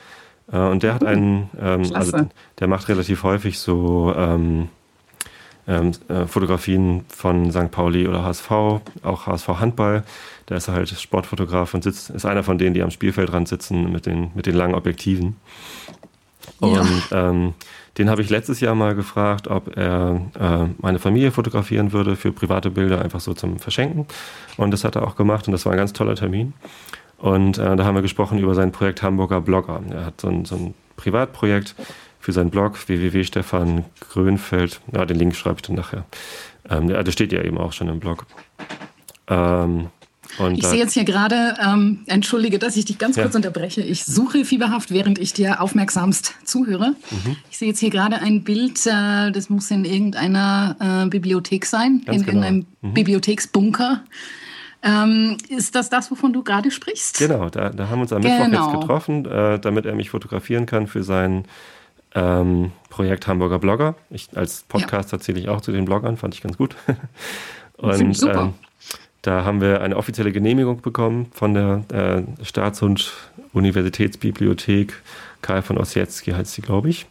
[0.52, 2.18] Äh, und der hat einen, ähm, also
[2.58, 4.68] der macht relativ häufig so ähm,
[5.66, 7.70] ähm, äh, Fotografien von St.
[7.70, 8.50] Pauli oder HSV,
[9.02, 10.04] auch HSV Handball.
[10.48, 14.06] Der ist halt Sportfotograf und sitzt, ist einer von denen, die am Spielfeldrand sitzen mit
[14.06, 15.36] den, mit den langen Objektiven.
[16.60, 17.30] Und ja.
[17.30, 17.54] ähm,
[17.98, 22.32] den habe ich letztes Jahr mal gefragt, ob er äh, meine Familie fotografieren würde für
[22.32, 24.06] private Bilder, einfach so zum Verschenken.
[24.56, 26.52] Und das hat er auch gemacht und das war ein ganz toller Termin.
[27.18, 29.80] Und äh, da haben wir gesprochen über sein Projekt Hamburger Blogger.
[29.90, 31.74] Er hat so ein, so ein Privatprojekt
[32.20, 33.84] für seinen Blog www.stefan
[34.92, 36.04] Ja, den Link schreibe ich dann nachher.
[36.70, 38.26] Ähm, ja, das steht ja eben auch schon im Blog.
[39.26, 39.88] Ähm,
[40.54, 43.22] ich sehe jetzt hier gerade, ähm, entschuldige, dass ich dich ganz ja.
[43.22, 43.80] kurz unterbreche.
[43.80, 46.94] Ich suche fieberhaft, während ich dir aufmerksamst zuhöre.
[47.10, 47.36] Mhm.
[47.50, 52.02] Ich sehe jetzt hier gerade ein Bild, äh, das muss in irgendeiner äh, Bibliothek sein,
[52.04, 52.42] ganz in genau.
[52.42, 52.94] irgendeinem mhm.
[52.94, 54.02] Bibliotheksbunker.
[54.82, 57.18] Ähm, ist das das, wovon du gerade sprichst?
[57.18, 58.48] Genau, da, da haben wir uns am genau.
[58.48, 61.44] Mittwoch jetzt getroffen, äh, damit er mich fotografieren kann für sein
[62.14, 63.96] ähm, Projekt Hamburger Blogger.
[64.10, 65.20] Ich, als Podcaster ja.
[65.20, 66.76] zähle ich auch zu den Bloggern, fand ich ganz gut.
[67.76, 68.42] Und super.
[68.42, 68.54] Ähm,
[69.28, 73.12] da haben wir eine offizielle Genehmigung bekommen von der äh, Staats- und
[73.52, 74.94] Universitätsbibliothek
[75.42, 77.04] Karl von Ossietzky heißt sie, glaube ich,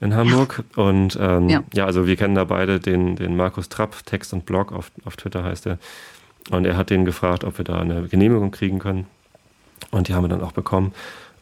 [0.00, 0.64] in Hamburg.
[0.76, 0.82] Ja.
[0.82, 1.62] Und ähm, ja.
[1.72, 1.86] ja.
[1.86, 5.44] also wir kennen da beide den, den Markus Trapp, Text und Blog, auf, auf Twitter
[5.44, 5.78] heißt er.
[6.50, 9.06] Und er hat den gefragt, ob wir da eine Genehmigung kriegen können.
[9.92, 10.92] Und die haben wir dann auch bekommen.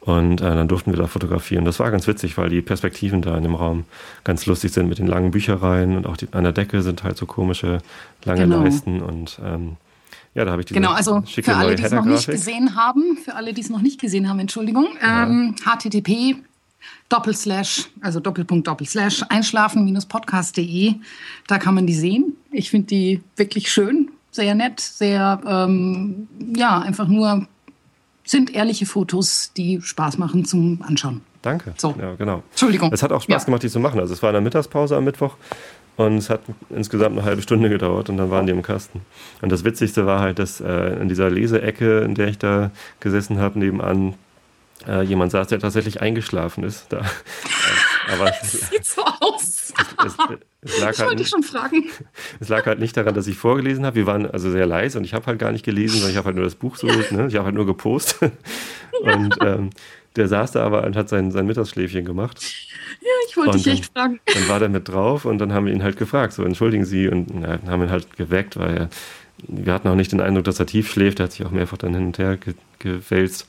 [0.01, 1.65] Und äh, dann durften wir da fotografieren.
[1.65, 3.85] Das war ganz witzig, weil die Perspektiven da in dem Raum
[4.25, 7.17] ganz lustig sind mit den langen Büchereien und auch die, an der Decke sind halt
[7.17, 7.79] so komische
[8.25, 8.63] lange genau.
[8.63, 9.79] Leisten und ähm,
[10.35, 13.17] ja, da habe ich diese Genau, also für alle, die es noch nicht gesehen haben,
[13.17, 15.25] für alle, die es noch nicht gesehen haben, Entschuldigung, ja.
[15.25, 16.37] ähm, http
[17.09, 20.95] Doppelslash, also Doppelpunkt Doppelslash, einschlafen-podcast.de,
[21.47, 22.37] da kann man die sehen.
[22.51, 27.47] Ich finde die wirklich schön, sehr nett, sehr, ähm, ja, einfach nur
[28.25, 31.21] sind ehrliche Fotos, die Spaß machen zum Anschauen.
[31.43, 31.75] Danke.
[31.77, 31.95] So.
[32.01, 32.43] Ja, genau.
[32.51, 32.93] Entschuldigung.
[32.93, 33.45] Es hat auch Spaß ja.
[33.45, 33.99] gemacht, die zu machen.
[33.99, 35.37] Also es war in der Mittagspause am Mittwoch
[35.97, 39.03] und es hat insgesamt eine halbe Stunde gedauert und dann waren die im Kasten.
[39.41, 43.39] Und das Witzigste war halt, dass äh, in dieser Leseecke, in der ich da gesessen
[43.39, 44.15] habe, nebenan
[44.87, 46.87] äh, jemand saß, der tatsächlich eingeschlafen ist.
[46.93, 47.03] Da.
[48.13, 49.73] Aber das sieht so aus.
[49.79, 50.17] Es, es,
[50.63, 51.85] es lag ich halt wollte nicht, schon fragen.
[52.41, 53.97] Es lag halt nicht daran, dass ich vorgelesen habe.
[53.97, 56.27] Wir waren also sehr leise und ich habe halt gar nicht gelesen, sondern ich habe
[56.27, 57.27] halt nur das Buch so, ne?
[57.29, 58.33] ich habe halt nur gepostet.
[59.03, 59.71] Und ähm,
[60.17, 62.43] der saß da aber und hat sein, sein Mittagsschläfchen gemacht.
[63.01, 64.21] Ja, ich wollte dich echt fragen.
[64.27, 67.09] Dann war der mit drauf und dann haben wir ihn halt gefragt, so entschuldigen Sie
[67.09, 68.89] und na, haben ihn halt geweckt, weil er,
[69.49, 71.21] wir hatten auch nicht den Eindruck, dass er tief schläft.
[71.21, 73.47] Er hat sich auch mehrfach dann hin und her ge gewälzt.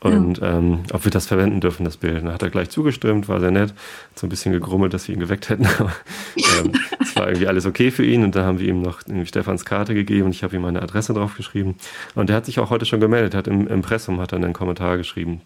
[0.00, 0.58] Und ja.
[0.58, 2.22] ähm, ob wir das verwenden dürfen, das Bild.
[2.22, 3.74] Dann hat er gleich zugestimmt, war sehr nett,
[4.14, 5.66] so ein bisschen gegrummelt, dass wir ihn geweckt hätten.
[5.78, 5.92] Aber
[6.36, 9.64] ähm, es war irgendwie alles okay für ihn und dann haben wir ihm noch Stefans
[9.64, 11.76] Karte gegeben und ich habe ihm meine Adresse drauf geschrieben.
[12.14, 14.98] Und er hat sich auch heute schon gemeldet, hat im Impressum hat er einen Kommentar
[14.98, 15.40] geschrieben.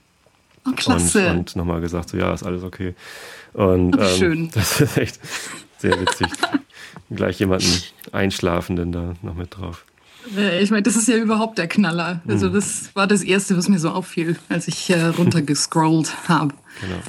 [0.66, 1.30] Oh, klasse.
[1.30, 2.94] Und, und nochmal gesagt, so ja, ist alles okay.
[3.52, 5.20] Und Ach, ähm, das ist echt
[5.78, 6.28] sehr witzig.
[7.10, 9.84] Gleich jemanden Einschlafenden da noch mit drauf.
[10.60, 12.22] Ich meine, das ist ja überhaupt der Knaller.
[12.28, 12.54] Also mhm.
[12.54, 16.54] das war das Erste, was mir so auffiel, als ich äh, runtergescrollt habe.
[16.80, 17.00] Genau.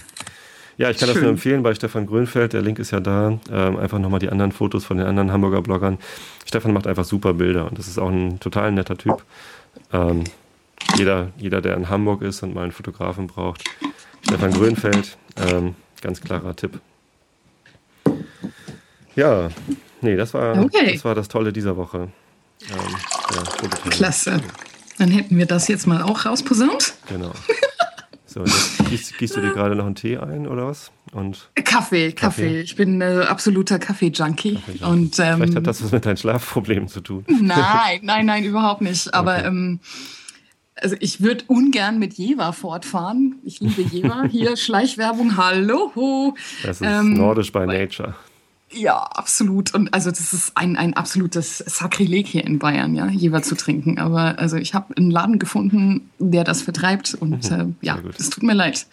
[0.78, 1.16] Ja, ich kann Schön.
[1.16, 2.54] das nur empfehlen bei Stefan Grünfeld.
[2.54, 3.40] Der Link ist ja da.
[3.52, 6.00] Ähm, einfach nochmal die anderen Fotos von den anderen Hamburger Bloggern.
[6.46, 9.24] Stefan macht einfach super Bilder und das ist auch ein total netter Typ.
[9.92, 10.24] Ähm,
[10.98, 13.64] jeder, jeder, der in Hamburg ist und mal einen Fotografen braucht.
[14.26, 16.80] Stefan Grünfeld, ähm, ganz klarer Tipp.
[19.16, 19.50] Ja,
[20.02, 20.94] nee, das war, okay.
[20.94, 22.10] das war das Tolle dieser Woche.
[22.70, 24.42] Ähm, Klasse.
[24.98, 26.94] Dann hätten wir das jetzt mal auch rausposaunt.
[27.10, 27.32] Genau.
[28.26, 30.92] So, jetzt gießt, gießt, du dir gerade noch einen Tee ein oder was?
[31.12, 32.14] Und Kaffee, Kaffee.
[32.14, 32.62] Kaffee.
[32.62, 34.56] Ich bin äh, absoluter Kaffee-Junkie.
[34.56, 37.26] Kaffee ähm, Vielleicht hat das was mit deinen Schlafproblemen zu tun.
[37.28, 39.14] Nein, nein, nein, überhaupt nicht.
[39.14, 39.48] Aber okay.
[39.48, 39.80] ähm,
[40.76, 43.40] also ich würde ungern mit Jever fortfahren.
[43.44, 44.28] Ich liebe Jever.
[44.30, 46.34] Hier Schleichwerbung, hallo.
[46.64, 48.16] Das ist ähm, nordisch by nature.
[48.74, 49.74] Ja, absolut.
[49.74, 54.00] Und also das ist ein, ein absolutes Sakrileg hier in Bayern, ja, Jever zu trinken.
[54.00, 57.14] Aber also ich habe einen Laden gefunden, der das vertreibt.
[57.14, 58.88] Und mhm, äh, ja, es tut mir leid.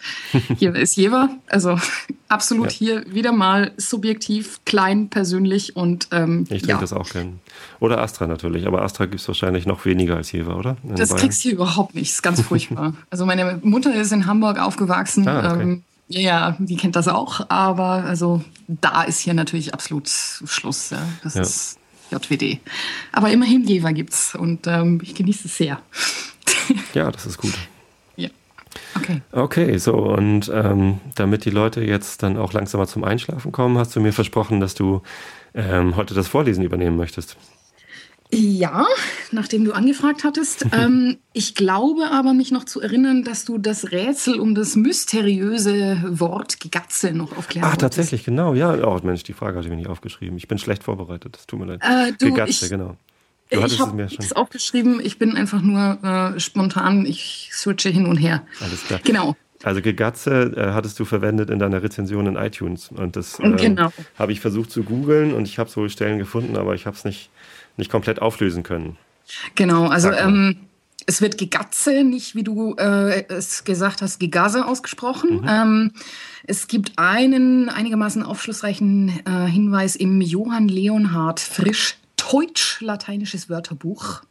[0.57, 1.29] Hier ist Jever.
[1.47, 1.79] Also
[2.27, 2.77] absolut ja.
[2.77, 6.77] hier wieder mal subjektiv, klein, persönlich und ähm, Ich trinke ja.
[6.77, 7.39] das auch gern.
[7.79, 10.77] Oder Astra natürlich, aber Astra gibt es wahrscheinlich noch weniger als Jever, oder?
[10.83, 11.21] In das Bayern?
[11.21, 12.09] kriegst du hier überhaupt nicht.
[12.09, 12.93] Das ist ganz furchtbar.
[13.09, 15.27] also meine Mutter ist in Hamburg aufgewachsen.
[15.27, 15.63] Ah, okay.
[15.63, 20.89] ähm, ja, die kennt das auch, aber also da ist hier natürlich absolut Schluss.
[20.91, 21.03] Ja.
[21.23, 21.41] Das ja.
[21.41, 21.79] ist
[22.11, 22.59] JWD.
[23.11, 25.79] Aber immerhin Jever gibt's und ähm, ich genieße es sehr.
[26.93, 27.53] ja, das ist gut.
[28.15, 28.29] Ja.
[28.95, 29.21] Okay.
[29.31, 33.95] Okay, so und ähm, damit die Leute jetzt dann auch langsamer zum Einschlafen kommen, hast
[33.95, 35.01] du mir versprochen, dass du
[35.53, 37.37] ähm, heute das Vorlesen übernehmen möchtest.
[38.33, 38.85] Ja,
[39.31, 40.65] nachdem du angefragt hattest.
[40.71, 46.01] ähm, ich glaube aber, mich noch zu erinnern, dass du das Rätsel um das mysteriöse
[46.07, 48.53] Wort Gegatze noch aufklären Ach, tatsächlich, genau.
[48.53, 50.37] Ja, oh Mensch, die Frage hatte ich mir nicht aufgeschrieben.
[50.37, 51.81] Ich bin schlecht vorbereitet, das tut mir leid.
[51.83, 52.95] Äh, du, Gegatze, ich, genau.
[53.49, 55.01] Du ich habe es aufgeschrieben.
[55.03, 55.99] Ich bin einfach nur
[56.35, 57.05] äh, spontan.
[57.05, 58.43] Ich switche hin und her.
[58.61, 59.01] Alles klar.
[59.03, 59.35] Genau.
[59.63, 62.89] Also Gegatze äh, hattest du verwendet in deiner Rezension in iTunes.
[62.89, 63.91] Und das äh, genau.
[64.17, 67.05] habe ich versucht zu googeln und ich habe so Stellen gefunden, aber ich habe es
[67.05, 67.29] nicht,
[67.77, 68.97] nicht komplett auflösen können.
[69.55, 70.57] Genau, also ähm,
[71.05, 75.41] es wird Gegatze, nicht wie du äh, es gesagt hast, Gegase ausgesprochen.
[75.41, 75.47] Mhm.
[75.47, 75.91] Ähm,
[76.45, 84.21] es gibt einen einigermaßen aufschlussreichen äh, Hinweis im Johann Leonhard Frisch Deutsch-Lateinisches Wörterbuch.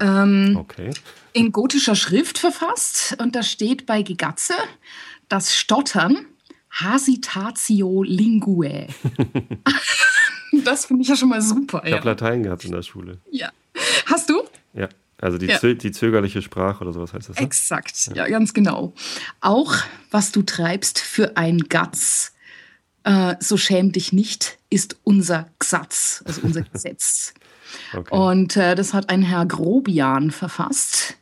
[0.00, 0.90] Ähm, okay.
[1.32, 4.54] In gotischer Schrift verfasst und da steht bei Gegatze
[5.28, 6.26] das Stottern
[6.70, 8.86] Hasitatio linguae.
[10.64, 11.82] das finde ich ja schon mal super.
[11.84, 11.96] Ich ja.
[11.96, 13.18] habe Latein gehabt in der Schule.
[13.30, 13.50] Ja.
[14.06, 14.42] Hast du?
[14.74, 14.88] Ja.
[15.20, 15.58] Also die, ja.
[15.58, 17.36] die zögerliche Sprache oder sowas heißt das.
[17.36, 17.42] Ne?
[17.42, 18.14] Exakt, ja.
[18.14, 18.28] ja.
[18.28, 18.92] ganz genau.
[19.40, 19.74] Auch
[20.12, 22.34] was du treibst für ein Gatz,
[23.02, 27.34] äh, so schäm dich nicht, ist unser Gsatz, also unser Gesetz.
[27.94, 28.14] Okay.
[28.14, 31.16] Und äh, das hat ein Herr Grobian verfasst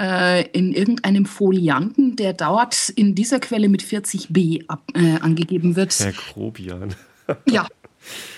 [0.00, 5.98] äh, in irgendeinem Folianten, der dort in dieser Quelle mit 40b ab, äh, angegeben wird.
[6.00, 6.94] Herr Grobian.
[7.46, 7.66] ja,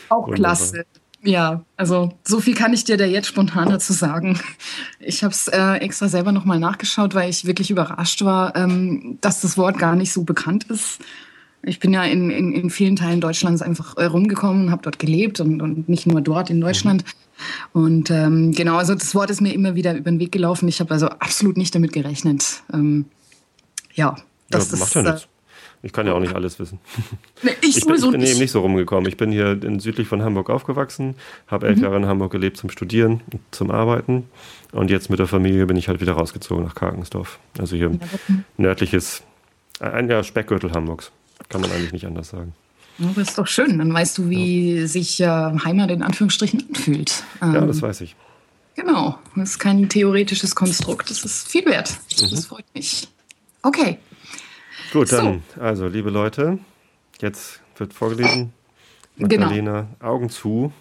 [0.08, 0.34] auch Wunderbar.
[0.34, 0.84] klasse.
[1.24, 4.40] Ja, also so viel kann ich dir da jetzt spontan dazu sagen.
[4.98, 9.40] Ich habe es äh, extra selber nochmal nachgeschaut, weil ich wirklich überrascht war, ähm, dass
[9.40, 10.98] das Wort gar nicht so bekannt ist.
[11.62, 15.38] Ich bin ja in, in, in vielen Teilen Deutschlands einfach äh, rumgekommen, habe dort gelebt
[15.38, 17.04] und, und nicht nur dort in Deutschland.
[17.72, 20.68] Und ähm, genau, also das Wort ist mir immer wieder über den Weg gelaufen.
[20.68, 22.62] Ich habe also absolut nicht damit gerechnet.
[22.72, 23.06] Ähm,
[23.94, 24.16] ja,
[24.50, 25.22] das ja, macht ja nichts.
[25.22, 25.26] Äh,
[25.84, 26.78] ich kann ja auch nicht alles wissen.
[27.42, 29.08] Nee, ich, ich, bin, ich bin eben nicht so rumgekommen.
[29.08, 31.16] Ich bin hier in, südlich von Hamburg aufgewachsen,
[31.48, 31.82] habe elf mhm.
[31.82, 34.28] Jahre in Hamburg gelebt zum Studieren, zum Arbeiten.
[34.70, 37.40] Und jetzt mit der Familie bin ich halt wieder rausgezogen nach Karkensdorf.
[37.58, 39.24] Also hier ja, nördliches,
[39.80, 41.10] ein Jahr Speckgürtel Hamburgs.
[41.48, 42.54] Kann man eigentlich nicht anders sagen.
[43.00, 43.78] Aber ist doch schön.
[43.78, 44.86] Dann weißt du, wie ja.
[44.86, 47.24] sich äh, Heimat in Anführungsstrichen anfühlt.
[47.40, 48.16] Ähm, ja, das weiß ich.
[48.74, 49.18] Genau.
[49.36, 51.10] Das ist kein theoretisches Konstrukt.
[51.10, 51.90] Das ist viel wert.
[52.20, 52.30] Mhm.
[52.30, 53.08] Das freut mich.
[53.62, 53.98] Okay.
[54.92, 55.60] Gut, dann, so.
[55.60, 56.58] also, liebe Leute,
[57.20, 58.52] jetzt wird vorgelesen.
[59.16, 60.10] Magdalena, genau.
[60.12, 60.72] Augen zu.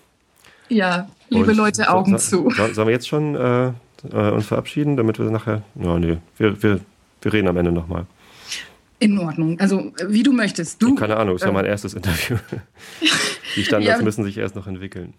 [0.69, 2.73] Ja, liebe Und Leute, Augen so, zu.
[2.73, 3.67] Sollen wir jetzt schon äh,
[4.11, 5.63] äh, uns verabschieden, damit wir nachher.
[5.75, 6.79] Ja, nee, wir, wir,
[7.21, 8.05] wir reden am Ende nochmal.
[9.01, 9.59] In Ordnung.
[9.59, 10.79] Also, wie du möchtest.
[10.81, 12.37] Du, Keine Ahnung, ist ja äh, mein erstes Interview.
[13.55, 15.15] Die Standards ja, müssen sich erst noch entwickeln.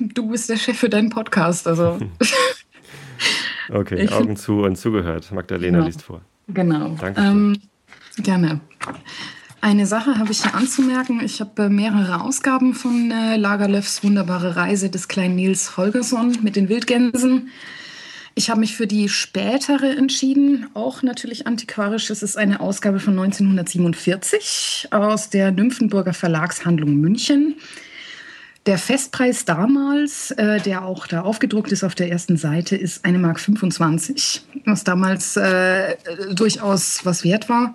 [0.00, 1.98] Du bist der Chef für deinen Podcast, also.
[3.68, 5.30] okay, ich Augen zu und zugehört.
[5.32, 5.86] Magdalena genau.
[5.86, 6.22] liest vor.
[6.48, 6.96] Genau.
[6.98, 7.20] Danke.
[7.20, 7.58] Ähm,
[8.16, 8.60] gerne.
[9.60, 11.20] Eine Sache habe ich hier anzumerken.
[11.22, 16.56] Ich habe äh, mehrere Ausgaben von äh, Lagerlöfs wunderbare Reise des kleinen Nils Holgersson mit
[16.56, 17.50] den Wildgänsen.
[18.34, 22.10] Ich habe mich für die spätere entschieden, auch natürlich antiquarisch.
[22.10, 27.56] Es ist eine Ausgabe von 1947 aus der Nymphenburger Verlagshandlung München.
[28.66, 33.80] Der Festpreis damals, äh, der auch da aufgedruckt ist auf der ersten Seite, ist 1,25
[33.80, 35.96] Mark, was damals äh,
[36.34, 37.74] durchaus was wert war.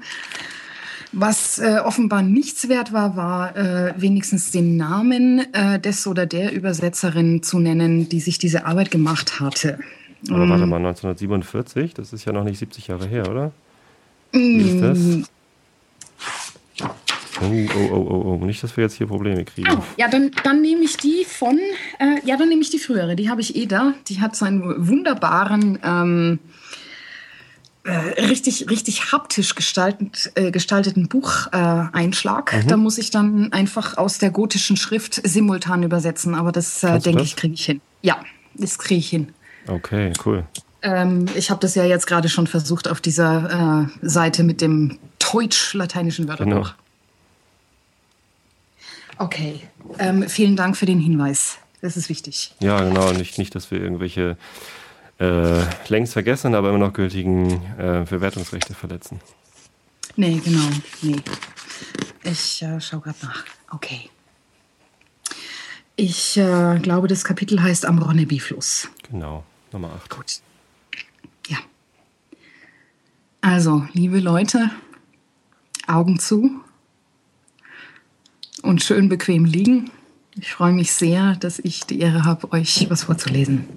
[1.12, 6.52] Was äh, offenbar nichts wert war, war äh, wenigstens den Namen äh, des oder der
[6.52, 9.80] Übersetzerin zu nennen, die sich diese Arbeit gemacht hatte.
[10.30, 10.70] Warte mhm.
[10.70, 13.52] mal, 1947, das ist ja noch nicht 70 Jahre her, oder?
[14.32, 14.98] Wie ist das?
[14.98, 15.26] Mhm.
[17.42, 18.46] Oh, oh, oh, oh, oh.
[18.46, 19.70] Nicht, dass wir jetzt hier Probleme kriegen.
[19.72, 21.60] Oh, ja, dann, dann nehme ich die von,
[22.00, 23.16] äh, ja, dann nehme ich die frühere.
[23.16, 23.94] Die habe ich eh da.
[24.08, 26.40] Die hat so einen wunderbaren, ähm,
[27.84, 32.54] äh, richtig, richtig haptisch gestaltet, äh, gestalteten Bucheinschlag.
[32.54, 32.68] Mhm.
[32.68, 36.36] Da muss ich dann einfach aus der gotischen Schrift simultan übersetzen.
[36.36, 37.82] Aber das, äh, denke ich, kriege ich hin.
[38.02, 38.18] Ja,
[38.56, 39.34] das kriege ich hin.
[39.68, 40.46] Okay, cool.
[40.82, 45.00] Ähm, ich habe das ja jetzt gerade schon versucht auf dieser äh, Seite mit dem
[45.20, 46.52] deutsch-lateinischen Wörterbuch.
[46.52, 46.70] Genau.
[49.18, 49.62] Okay,
[49.98, 51.58] ähm, vielen Dank für den Hinweis.
[51.82, 52.54] Das ist wichtig.
[52.60, 53.12] Ja, genau.
[53.14, 54.38] Nicht, nicht dass wir irgendwelche
[55.20, 59.22] äh, längst vergessen, aber immer noch gültigen äh, Verwertungsrechte verletzen.
[60.16, 60.68] Nee, genau.
[61.02, 61.16] Nee.
[62.24, 63.44] Ich äh, schaue gerade nach.
[63.72, 64.10] Okay.
[65.96, 68.90] Ich äh, glaube, das Kapitel heißt Am Ronneby-Fluss.
[69.10, 69.44] Genau.
[69.76, 70.10] Nummer 8.
[70.10, 70.40] Gut.
[71.50, 71.58] Ja.
[73.42, 74.72] Also, liebe Leute,
[75.86, 76.62] Augen zu
[78.62, 79.92] und schön bequem liegen.
[80.36, 83.68] Ich freue mich sehr, dass ich die Ehre habe, euch was vorzulesen.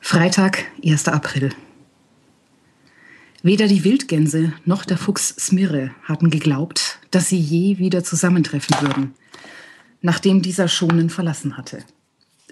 [0.00, 1.08] Freitag, 1.
[1.08, 1.50] April.
[3.42, 9.14] Weder die Wildgänse noch der Fuchs Smirre hatten geglaubt, dass sie je wieder zusammentreffen würden,
[10.00, 11.84] nachdem dieser Schonen verlassen hatte.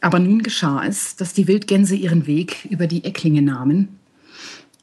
[0.01, 3.99] Aber nun geschah es, dass die Wildgänse ihren Weg über die Ecklinge nahmen.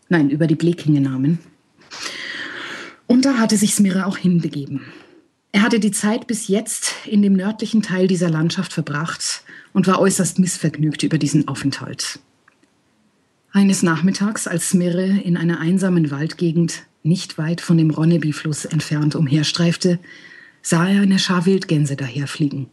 [0.09, 1.39] Nein, über die Blekinge nahmen.
[3.07, 4.81] Und da hatte sich Smirre auch hinbegeben.
[5.51, 9.99] Er hatte die Zeit bis jetzt in dem nördlichen Teil dieser Landschaft verbracht und war
[9.99, 12.19] äußerst missvergnügt über diesen Aufenthalt.
[13.51, 19.99] Eines Nachmittags, als Smirre in einer einsamen Waldgegend nicht weit von dem Ronneby-Fluss entfernt umherstreifte,
[20.61, 22.67] sah er eine Schar Wildgänse daherfliegen.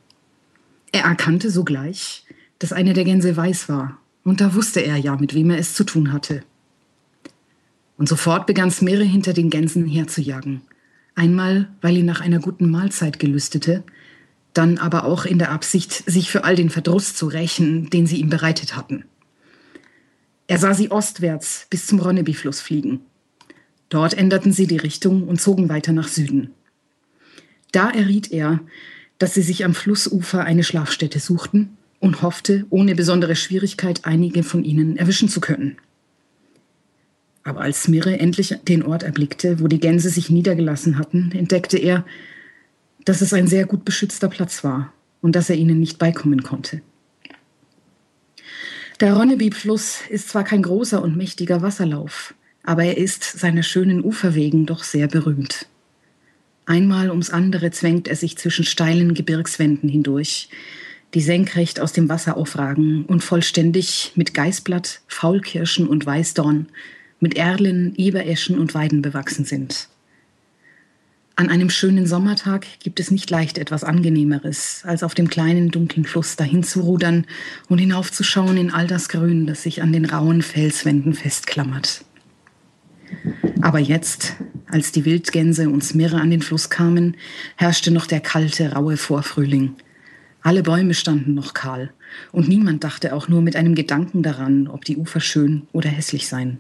[0.91, 2.25] Er erkannte sogleich,
[2.63, 5.75] dass eine der Gänse weiß war, und da wusste er ja, mit wem er es
[5.75, 6.45] zu tun hatte.
[7.97, 10.63] Und sofort begann Smirre hinter den Gänsen herzujagen.
[11.17, 13.83] Einmal, weil ihn nach einer guten Mahlzeit gelüstete,
[14.55, 18.21] dann aber auch in der Absicht, sich für all den Verdruss zu rächen, den sie
[18.21, 19.07] ihm bereitet hatten.
[20.47, 23.01] Er sah sie ostwärts bis zum Ronneby-Fluss fliegen.
[23.89, 26.53] Dort änderten sie die Richtung und zogen weiter nach Süden.
[27.73, 28.61] Da erriet er,
[29.19, 34.65] dass sie sich am Flussufer eine Schlafstätte suchten und hoffte, ohne besondere Schwierigkeit einige von
[34.65, 35.77] ihnen erwischen zu können.
[37.45, 42.05] Aber als Smirre endlich den Ort erblickte, wo die Gänse sich niedergelassen hatten, entdeckte er,
[43.05, 46.83] dass es ein sehr gut beschützter Platz war und dass er ihnen nicht beikommen konnte.
[48.99, 52.35] Der Ronneby-Fluss ist zwar kein großer und mächtiger Wasserlauf,
[52.65, 55.67] aber er ist seiner schönen Ufer wegen doch sehr berühmt.
[56.67, 60.49] Einmal ums andere zwängt er sich zwischen steilen Gebirgswänden hindurch,
[61.15, 66.69] die senkrecht aus dem Wasser aufragen und vollständig mit Geißblatt, Faulkirschen und Weißdorn,
[67.21, 69.89] mit Erlen, Ebereschen und Weiden bewachsen sind.
[71.35, 76.05] An einem schönen Sommertag gibt es nicht leicht etwas Angenehmeres, als auf dem kleinen, dunklen
[76.05, 77.27] Fluss dahin zu rudern
[77.69, 82.05] und hinaufzuschauen in all das Grün, das sich an den rauen Felswänden festklammert.
[83.61, 84.35] Aber jetzt,
[84.67, 87.17] als die Wildgänse und Smirre an den Fluss kamen,
[87.57, 89.77] herrschte noch der kalte, raue Vorfrühling–
[90.43, 91.93] alle Bäume standen noch kahl,
[92.33, 96.29] und niemand dachte auch nur mit einem Gedanken daran, ob die Ufer schön oder hässlich
[96.29, 96.59] seien.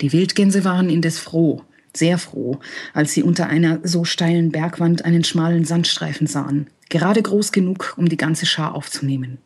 [0.00, 1.62] Die Wildgänse waren indes froh,
[1.94, 2.60] sehr froh,
[2.92, 8.08] als sie unter einer so steilen Bergwand einen schmalen Sandstreifen sahen, gerade groß genug, um
[8.08, 9.38] die ganze Schar aufzunehmen.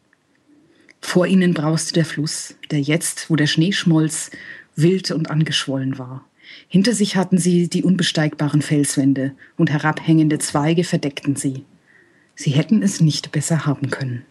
[1.01, 4.31] Vor ihnen brauste der Fluss, der jetzt, wo der Schnee schmolz,
[4.77, 6.25] wild und angeschwollen war.
[6.69, 11.64] Hinter sich hatten sie die unbesteigbaren Felswände und herabhängende Zweige verdeckten sie.
[12.35, 14.25] Sie hätten es nicht besser haben können.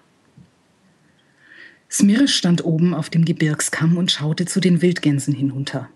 [1.92, 5.90] Smirre stand oben auf dem Gebirgskamm und schaute zu den Wildgänsen hinunter.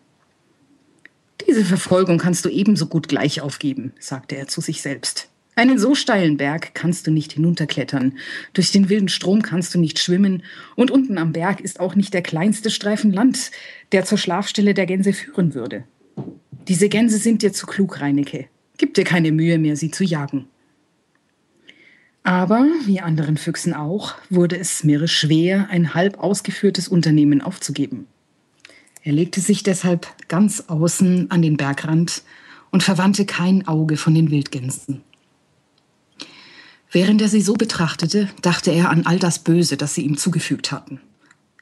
[1.48, 5.30] Diese Verfolgung kannst du ebenso gut gleich aufgeben, sagte er zu sich selbst.
[5.56, 8.18] Einen so steilen Berg kannst du nicht hinunterklettern,
[8.54, 10.42] durch den wilden Strom kannst du nicht schwimmen,
[10.76, 13.52] und unten am Berg ist auch nicht der kleinste Streifen Land,
[13.92, 15.84] der zur Schlafstelle der Gänse führen würde.
[16.68, 18.48] Diese Gänse sind dir zu klug, Reinecke.
[18.78, 20.48] Gib dir keine Mühe mehr, sie zu jagen.
[22.24, 28.08] Aber, wie anderen Füchsen auch, wurde es Smirre schwer, ein halb ausgeführtes Unternehmen aufzugeben.
[29.04, 32.24] Er legte sich deshalb ganz außen an den Bergrand
[32.72, 35.02] und verwandte kein Auge von den Wildgänsen.
[36.90, 40.72] Während er sie so betrachtete, dachte er an all das Böse, das sie ihm zugefügt
[40.72, 41.02] hatten.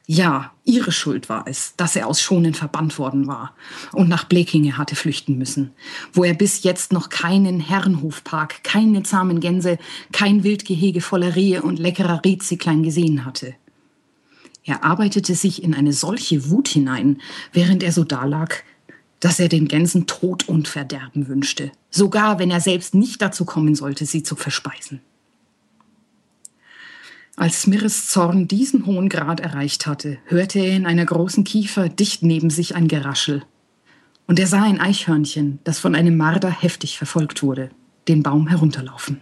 [0.08, 3.56] Ja, ihre Schuld war es, dass er aus Schonen verbannt worden war
[3.94, 5.72] und nach Blekinge hatte flüchten müssen,
[6.12, 9.78] wo er bis jetzt noch keinen Herrenhofpark, keine zahmen Gänse,
[10.12, 13.56] kein Wildgehege voller Rehe und leckerer Rehziklein gesehen hatte.
[14.64, 17.22] Er arbeitete sich in eine solche Wut hinein,
[17.54, 18.64] während er so dalag,
[19.20, 23.76] dass er den Gänsen Tod und Verderben wünschte, sogar wenn er selbst nicht dazu kommen
[23.76, 25.02] sollte, sie zu verspeisen.
[27.38, 32.24] Als Smirres Zorn diesen hohen Grad erreicht hatte, hörte er in einer großen Kiefer dicht
[32.24, 33.44] neben sich ein Geraschel.
[34.28, 37.72] Und er sah ein Eichhörnchen, das von einem Marder heftig verfolgt wurde,
[38.08, 39.22] den Baum herunterlaufen.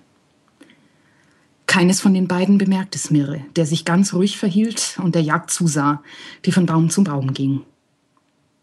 [1.68, 6.02] Keines von den beiden bemerkte Smirre, der sich ganz ruhig verhielt und der Jagd zusah,
[6.46, 7.62] die von Baum zu Baum ging.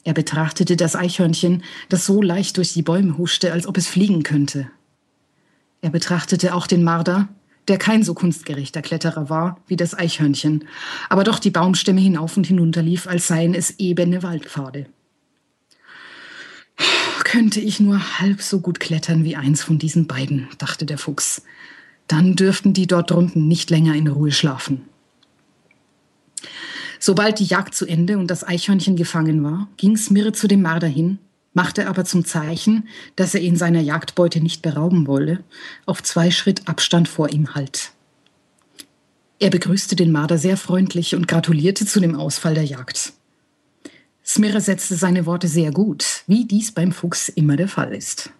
[0.02, 4.24] Er betrachtete das Eichhörnchen, das so leicht durch die Bäume huschte, als ob es fliegen
[4.24, 4.68] könnte.
[5.82, 7.28] Er betrachtete auch den Marder,
[7.68, 10.64] der kein so kunstgerechter Kletterer war wie das Eichhörnchen,
[11.08, 14.86] aber doch die Baumstämme hinauf und hinunter lief, als seien es ebene Waldpfade.
[17.24, 21.42] Könnte ich nur halb so gut klettern wie eins von diesen beiden, dachte der Fuchs.
[22.06, 24.82] Dann dürften die dort drunten nicht länger in Ruhe schlafen.
[27.00, 30.86] Sobald die Jagd zu Ende und das Eichhörnchen gefangen war, ging Smirre zu dem Marder
[30.86, 31.18] hin
[31.56, 32.86] machte aber zum Zeichen,
[33.16, 35.42] dass er ihn seiner Jagdbeute nicht berauben wolle,
[35.86, 37.92] auf zwei Schritt Abstand vor ihm Halt.
[39.38, 43.14] Er begrüßte den Marder sehr freundlich und gratulierte zu dem Ausfall der Jagd.
[44.24, 48.30] Smirre setzte seine Worte sehr gut, wie dies beim Fuchs immer der Fall ist.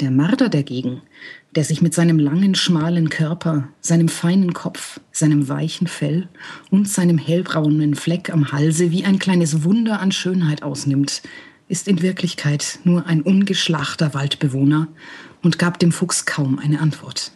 [0.00, 1.02] Der Marder dagegen,
[1.54, 6.28] der sich mit seinem langen, schmalen Körper, seinem feinen Kopf, seinem weichen Fell
[6.70, 11.22] und seinem hellbraunen Fleck am Halse wie ein kleines Wunder an Schönheit ausnimmt,
[11.68, 14.88] ist in Wirklichkeit nur ein ungeschlachter Waldbewohner
[15.42, 17.32] und gab dem Fuchs kaum eine Antwort.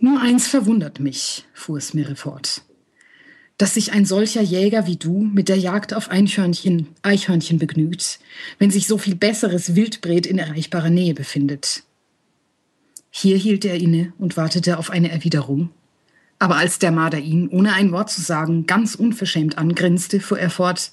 [0.00, 2.62] Nur eins verwundert mich, fuhr Smirre fort,
[3.56, 8.18] dass sich ein solcher Jäger wie du mit der Jagd auf Eichhörnchen, Eichhörnchen begnügt,
[8.58, 11.84] wenn sich so viel besseres Wildbret in erreichbarer Nähe befindet.
[13.10, 15.70] Hier hielt er inne und wartete auf eine Erwiderung.
[16.40, 20.50] Aber als der Marder ihn, ohne ein Wort zu sagen, ganz unverschämt angrinste, fuhr er
[20.50, 20.90] fort,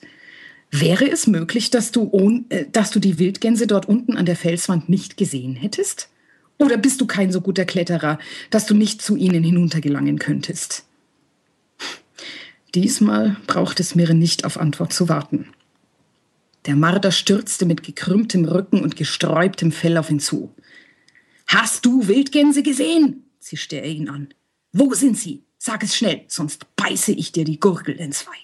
[0.72, 4.38] Wäre es möglich, dass du, ohn, äh, dass du die Wildgänse dort unten an der
[4.38, 6.09] Felswand nicht gesehen hättest?
[6.57, 8.19] Oder bist du kein so guter Kletterer,
[8.49, 10.86] dass du nicht zu ihnen hinuntergelangen könntest?
[12.74, 15.49] Diesmal braucht es Mirre nicht auf Antwort zu warten.
[16.67, 20.53] Der Marder stürzte mit gekrümmtem Rücken und gesträubtem Fell auf ihn zu.
[21.47, 23.26] Hast du Wildgänse gesehen?
[23.39, 24.34] zischte er ihn an.
[24.72, 25.43] Wo sind sie?
[25.57, 28.38] Sag es schnell, sonst beiße ich dir die Gurgel entzwei.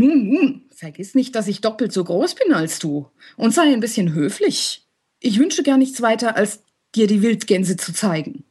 [0.00, 3.80] Nun, nun, vergiss nicht, dass ich doppelt so groß bin als du und sei ein
[3.80, 4.86] bisschen höflich.
[5.18, 6.62] Ich wünsche gar nichts weiter, als
[6.94, 8.44] dir die Wildgänse zu zeigen.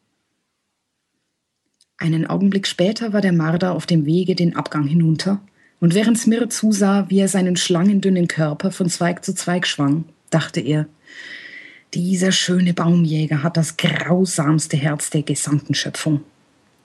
[1.95, 5.41] Einen Augenblick später war der Marder auf dem Wege den Abgang hinunter,
[5.79, 10.59] und während Smirre zusah, wie er seinen schlangendünnen Körper von Zweig zu Zweig schwang, dachte
[10.59, 10.85] er,
[11.93, 16.23] dieser schöne Baumjäger hat das grausamste Herz der gesamten Schöpfung.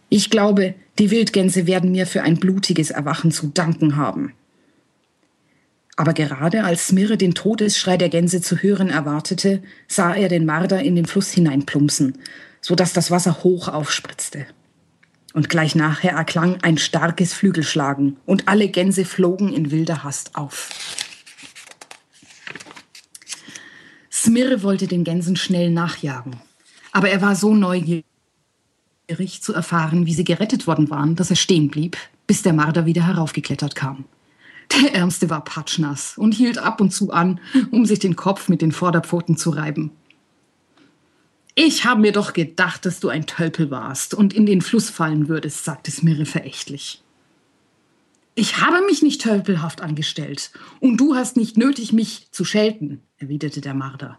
[0.09, 4.35] Ich glaube, die Wildgänse werden mir für ein blutiges Erwachen zu danken haben.
[5.97, 10.83] Aber gerade als Smirre den Todesschrei der Gänse zu hören erwartete, sah er den Marder
[10.83, 12.19] in den Fluss hineinplumpsen,
[12.61, 14.47] so dass das Wasser hoch aufspritzte.
[15.35, 20.71] Und gleich nachher erklang ein starkes Flügelschlagen und alle Gänse flogen in wilder Hast auf.
[24.11, 26.37] Smirre wollte den Gänsen schnell nachjagen,
[26.93, 28.05] aber er war so neugierig
[29.41, 33.07] zu erfahren, wie sie gerettet worden waren, dass er stehen blieb, bis der Marder wieder
[33.07, 34.05] heraufgeklettert kam.
[34.81, 38.63] Der Ärmste war patschnass und hielt ab und zu an, um sich den Kopf mit
[38.63, 39.91] den Vorderpfoten zu reiben.
[41.55, 45.29] Ich habe mir doch gedacht, dass du ein Tölpel warst und in den Fluss fallen
[45.29, 47.03] würdest, sagte Smirre verächtlich.
[48.35, 53.61] Ich habe mich nicht tölpelhaft angestellt und du hast nicht nötig, mich zu schelten, erwiderte
[53.61, 54.19] der Marder.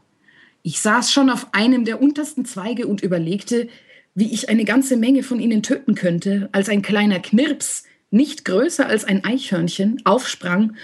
[0.61, 3.67] Ich saß schon auf einem der untersten Zweige und überlegte,
[4.13, 8.87] wie ich eine ganze Menge von ihnen töten könnte, als ein kleiner Knirps nicht größer
[8.87, 10.75] als ein Eichhörnchen, aufsprang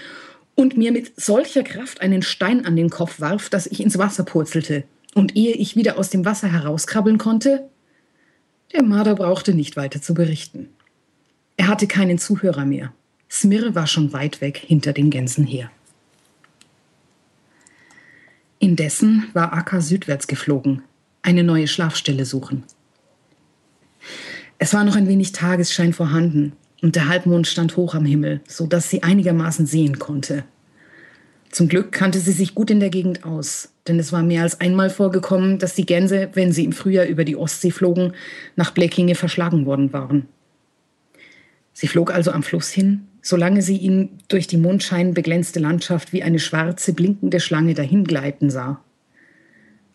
[0.56, 4.24] und mir mit solcher Kraft einen Stein an den Kopf warf, dass ich ins Wasser
[4.24, 4.84] purzelte.
[5.14, 7.68] Und ehe ich wieder aus dem Wasser herauskrabbeln konnte,
[8.72, 10.68] der Marder brauchte nicht weiter zu berichten.
[11.56, 12.92] Er hatte keinen Zuhörer mehr.
[13.28, 15.70] Smirre war schon weit weg hinter den Gänsen her.
[18.58, 20.82] Indessen war Akka südwärts geflogen,
[21.22, 22.64] eine neue Schlafstelle suchen.
[24.58, 26.52] Es war noch ein wenig Tagesschein vorhanden,
[26.82, 30.44] und der Halbmond stand hoch am Himmel, so dass sie einigermaßen sehen konnte.
[31.50, 34.60] Zum Glück kannte sie sich gut in der Gegend aus, denn es war mehr als
[34.60, 38.12] einmal vorgekommen, dass die Gänse, wenn sie im Frühjahr über die Ostsee flogen,
[38.54, 40.26] nach Blekinge verschlagen worden waren.
[41.72, 46.22] Sie flog also am Fluss hin, solange sie ihn durch die Mondschein beglänzte Landschaft wie
[46.22, 48.80] eine schwarze, blinkende Schlange dahingleiten sah.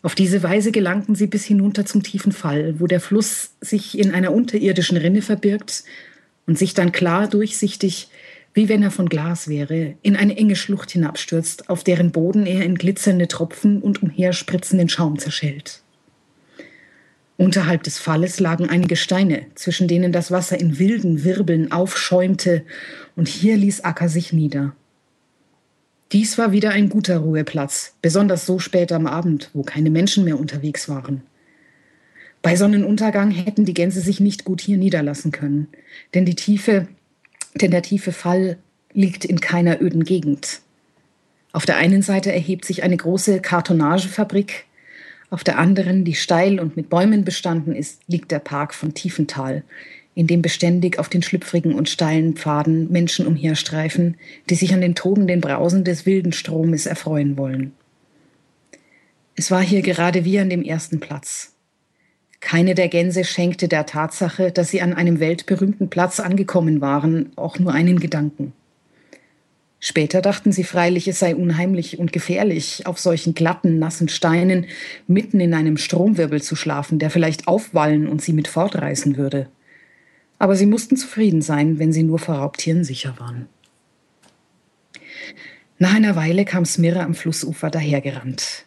[0.02, 4.12] Auf diese Weise gelangten sie bis hinunter zum tiefen Fall, wo der Fluss sich in
[4.12, 5.84] einer unterirdischen Rinne verbirgt
[6.48, 8.10] und sich dann klar durchsichtig,
[8.54, 12.64] wie wenn er von Glas wäre, in eine enge Schlucht hinabstürzt, auf deren Boden er
[12.64, 15.82] in glitzernde Tropfen und umherspritzenden Schaum zerschellt.
[17.38, 22.64] Unterhalb des Falles lagen einige Steine, zwischen denen das Wasser in wilden Wirbeln aufschäumte,
[23.18, 24.74] und hier ließ Acker sich nieder.
[26.14, 30.40] Dies war wieder ein guter Ruheplatz, besonders so spät am Abend, wo keine Menschen mehr
[30.40, 31.24] unterwegs waren.
[32.46, 35.68] Bei Sonnenuntergang hätten die Gänse sich nicht gut hier niederlassen können,
[36.14, 36.88] denn, die tiefe,
[37.56, 38.60] denn der tiefe Fall
[38.94, 40.62] liegt in keiner öden Gegend.
[41.54, 44.66] Auf der einen Seite erhebt sich eine große Kartonagefabrik,
[45.32, 49.64] auf der anderen, die steil und mit Bäumen bestanden ist, liegt der Park von Tiefental,
[50.14, 54.18] in dem beständig auf den schlüpfrigen und steilen Pfaden Menschen umherstreifen,
[54.52, 57.72] die sich an den tobenden Brausen des wilden Stromes erfreuen wollen.
[59.36, 61.55] Es war hier gerade wie an dem ersten Platz.
[62.46, 67.58] Keine der Gänse schenkte der Tatsache, dass sie an einem weltberühmten Platz angekommen waren, auch
[67.58, 68.54] nur einen Gedanken.
[69.80, 74.68] Später dachten sie freilich, es sei unheimlich und gefährlich, auf solchen glatten, nassen Steinen
[75.08, 79.48] mitten in einem Stromwirbel zu schlafen, der vielleicht aufwallen und sie mit fortreißen würde.
[80.38, 83.48] Aber sie mussten zufrieden sein, wenn sie nur vor Raubtieren sicher waren.
[85.80, 88.65] Nach einer Weile kam Smirre am Flussufer dahergerannt.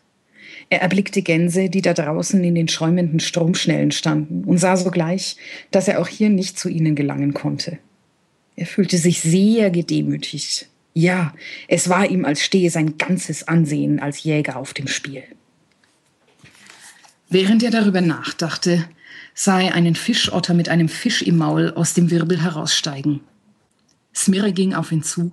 [0.71, 5.37] Er erblickte Gänse, die da draußen in den schäumenden Stromschnellen standen, und sah sogleich,
[5.71, 7.79] dass er auch hier nicht zu ihnen gelangen konnte.
[8.57, 10.69] Er fühlte sich sehr gedemütigt.
[10.93, 11.33] Ja,
[11.69, 15.23] es war ihm, als stehe sein ganzes Ansehen als Jäger auf dem Spiel.
[17.31, 18.89] Während er darüber nachdachte,
[19.35, 23.21] sah er einen Fischotter mit einem Fisch im Maul aus dem Wirbel heraussteigen.
[24.15, 25.31] Smirre ging auf ihn zu,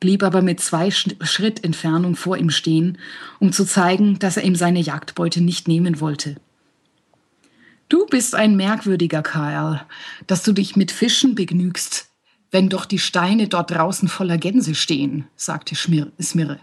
[0.00, 2.98] blieb aber mit zwei Schritt Entfernung vor ihm stehen,
[3.38, 6.36] um zu zeigen, dass er ihm seine Jagdbeute nicht nehmen wollte.
[7.88, 9.86] Du bist ein merkwürdiger Kerl,
[10.26, 12.08] dass du dich mit Fischen begnügst,
[12.50, 16.58] wenn doch die Steine dort draußen voller Gänse stehen, sagte Smirre.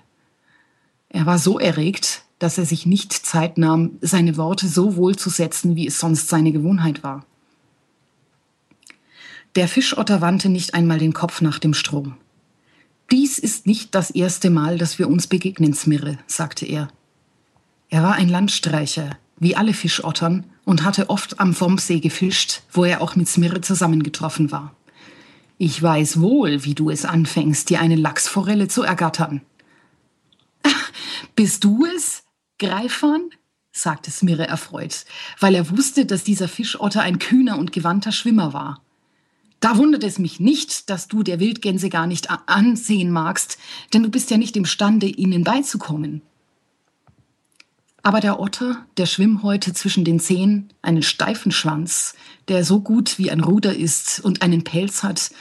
[1.09, 5.29] Er war so erregt, dass er sich nicht Zeit nahm, seine Worte so wohl zu
[5.29, 7.25] setzen, wie es sonst seine Gewohnheit war.
[9.55, 12.17] Der Fischotter wandte nicht einmal den Kopf nach dem Strom.
[13.13, 16.87] Dies ist nicht das erste Mal, dass wir uns begegnen, Smirre, sagte er.
[17.89, 23.01] Er war ein Landstreicher, wie alle Fischottern, und hatte oft am Vombsee gefischt, wo er
[23.01, 24.75] auch mit Smirre zusammengetroffen war.
[25.59, 29.41] Ich weiß wohl, wie du es anfängst, dir eine Lachsforelle zu ergattern.
[31.35, 32.23] Bist du es,
[32.57, 33.29] Greifan?
[33.71, 35.05] sagte Smirre erfreut,
[35.39, 38.82] weil er wusste, dass dieser Fischotter ein kühner und gewandter Schwimmer war.
[39.63, 43.57] Da wundert es mich nicht, dass du der Wildgänse gar nicht ansehen magst,
[43.93, 46.21] denn du bist ja nicht imstande, ihnen beizukommen.
[48.01, 52.13] Aber der Otter, der Schwimmhäute zwischen den Zehen, einen steifen Schwanz,
[52.49, 55.31] der so gut wie ein Ruder ist und einen Pelz hat,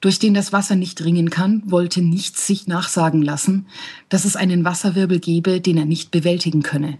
[0.00, 3.68] durch den das Wasser nicht dringen kann, wollte nicht sich nachsagen lassen,
[4.08, 6.98] dass es einen Wasserwirbel gebe, den er nicht bewältigen könne.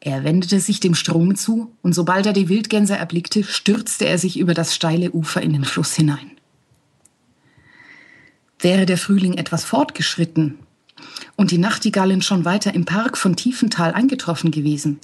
[0.00, 4.38] Er wendete sich dem Strom zu, und sobald er die Wildgänse erblickte, stürzte er sich
[4.38, 6.32] über das steile Ufer in den Fluss hinein.
[8.58, 10.58] Wäre der Frühling etwas fortgeschritten,
[11.36, 14.98] und die Nachtigallen schon weiter im Park von Tiefental eingetroffen gewesen,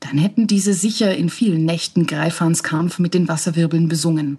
[0.00, 4.38] dann hätten diese sicher in vielen Nächten Greifhans Kampf mit den Wasserwirbeln besungen.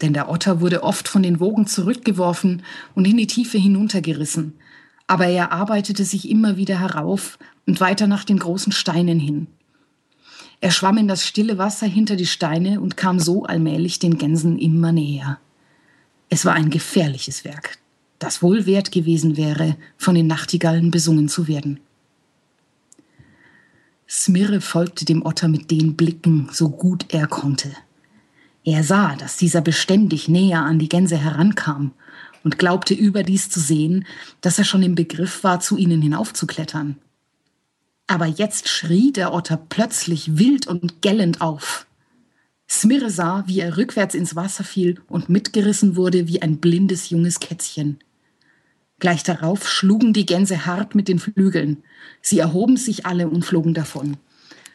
[0.00, 2.62] Denn der Otter wurde oft von den Wogen zurückgeworfen
[2.94, 4.54] und in die Tiefe hinuntergerissen.
[5.06, 9.46] Aber er arbeitete sich immer wieder herauf und weiter nach den großen Steinen hin.
[10.60, 14.58] Er schwamm in das stille Wasser hinter die Steine und kam so allmählich den Gänsen
[14.58, 15.38] immer näher.
[16.28, 17.78] Es war ein gefährliches Werk,
[18.18, 21.80] das wohl wert gewesen wäre, von den Nachtigallen besungen zu werden.
[24.08, 27.72] Smirre folgte dem Otter mit den Blicken, so gut er konnte.
[28.64, 31.92] Er sah, dass dieser beständig näher an die Gänse herankam
[32.44, 34.06] und glaubte überdies zu sehen,
[34.40, 36.96] dass er schon im Begriff war, zu ihnen hinaufzuklettern.
[38.06, 41.86] Aber jetzt schrie der Otter plötzlich wild und gellend auf.
[42.68, 47.38] Smirre sah, wie er rückwärts ins Wasser fiel und mitgerissen wurde wie ein blindes junges
[47.38, 47.98] Kätzchen.
[48.98, 51.82] Gleich darauf schlugen die Gänse hart mit den Flügeln.
[52.20, 54.16] Sie erhoben sich alle und flogen davon,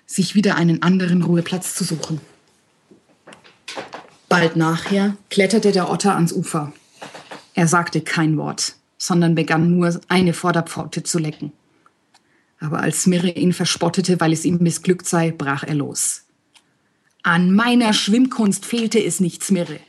[0.05, 2.19] sich wieder einen anderen Ruheplatz zu suchen.
[4.29, 6.73] Bald nachher kletterte der Otter ans Ufer.
[7.57, 11.53] Er sagte kein Wort, sondern begann nur eine Vorderpforte zu lecken.
[12.59, 16.25] Aber als Smirre ihn verspottete, weil es ihm missglückt sei, brach er los.
[17.23, 19.79] An meiner Schwimmkunst fehlte es nicht, Smirre.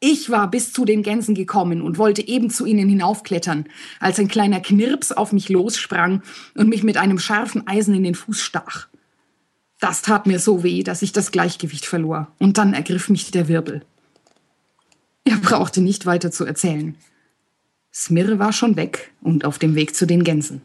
[0.00, 3.66] Ich war bis zu den Gänsen gekommen und wollte eben zu ihnen hinaufklettern,
[4.00, 6.20] als ein kleiner Knirps auf mich lossprang
[6.56, 8.88] und mich mit einem scharfen Eisen in den Fuß stach.
[9.78, 13.46] Das tat mir so weh, dass ich das Gleichgewicht verlor, und dann ergriff mich der
[13.46, 13.82] Wirbel.
[15.24, 16.96] Er brauchte nicht weiter zu erzählen.
[17.92, 20.62] Smirre war schon weg und auf dem Weg zu den Gänsen.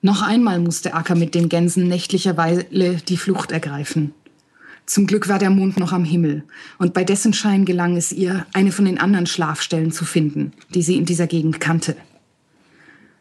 [0.00, 4.14] Noch einmal musste Acker mit den Gänsen nächtlicherweise die Flucht ergreifen.
[4.86, 6.44] Zum Glück war der Mond noch am Himmel,
[6.78, 10.82] und bei dessen Schein gelang es ihr, eine von den anderen Schlafstellen zu finden, die
[10.82, 11.94] sie in dieser Gegend kannte.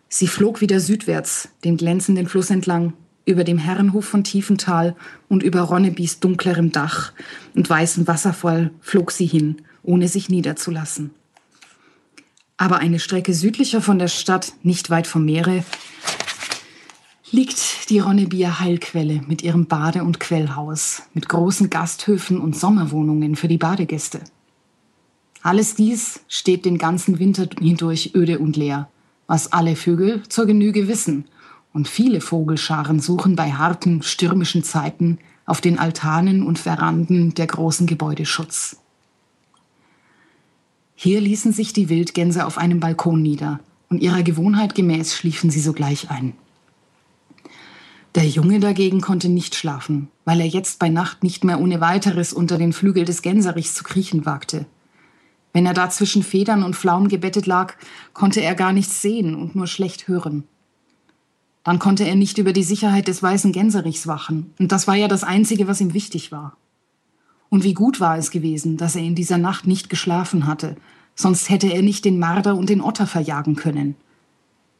[0.07, 2.93] Sie flog wieder südwärts, den glänzenden Fluss entlang,
[3.27, 4.95] über dem Herrenhof von Tiefental
[5.27, 7.11] und über Ronnebys dunklerem Dach
[7.53, 11.11] und weißem Wasserfall flog sie hin, ohne sich niederzulassen.
[12.55, 15.63] Aber eine Strecke südlicher von der Stadt, nicht weit vom Meere,
[17.29, 23.49] liegt die Ronnebier Heilquelle mit ihrem Bade- und Quellhaus, mit großen Gasthöfen und Sommerwohnungen für
[23.49, 24.21] die Badegäste.
[25.43, 28.89] Alles dies steht den ganzen Winter hindurch öde und leer,
[29.27, 31.25] was alle Vögel zur Genüge wissen.
[31.77, 37.85] Und viele Vogelscharen suchen bei harten, stürmischen Zeiten auf den Altanen und Veranden der großen
[37.85, 38.77] Gebäude Schutz.
[40.95, 43.59] Hier ließen sich die Wildgänse auf einem Balkon nieder,
[43.89, 46.33] und ihrer Gewohnheit gemäß schliefen sie sogleich ein.
[48.15, 52.33] Der Junge dagegen konnte nicht schlafen, weil er jetzt bei Nacht nicht mehr ohne weiteres
[52.33, 54.65] unter den Flügel des Gänserichs zu kriechen wagte.
[55.53, 57.75] Wenn er da zwischen Federn und Pflaumen gebettet lag,
[58.13, 60.45] konnte er gar nichts sehen und nur schlecht hören.
[61.67, 64.53] Dann konnte er nicht über die Sicherheit des weißen Gänserichs wachen.
[64.57, 66.55] Und das war ja das Einzige, was ihm wichtig war.
[67.49, 70.77] Und wie gut war es gewesen, dass er in dieser Nacht nicht geschlafen hatte,
[71.13, 73.97] sonst hätte er nicht den Marder und den Otter verjagen können.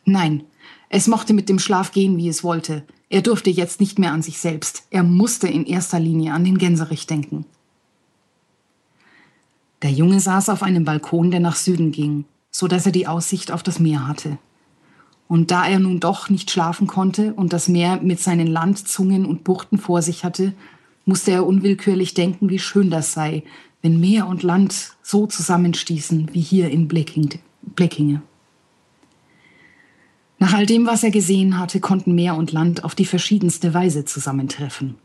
[0.06, 0.46] Nein,
[0.88, 2.86] es mochte mit dem Schlaf gehen, wie es wollte.
[3.10, 4.88] Er durfte jetzt nicht mehr an sich selbst.
[4.90, 7.44] Er musste in erster Linie an den Gänserich denken.
[9.82, 13.52] Der Junge saß auf einem Balkon, der nach Süden ging, so dass er die Aussicht
[13.52, 14.38] auf das Meer hatte.
[15.28, 19.44] Und da er nun doch nicht schlafen konnte und das Meer mit seinen Landzungen und
[19.44, 20.54] Buchten vor sich hatte,
[21.06, 23.44] musste er unwillkürlich denken, wie schön das sei,
[23.82, 28.22] wenn Meer und Land so zusammenstießen wie hier in Bleckinge.
[30.40, 34.06] Nach all dem, was er gesehen hatte, konnten Meer und Land auf die verschiedenste Weise
[34.06, 34.96] zusammentreffen.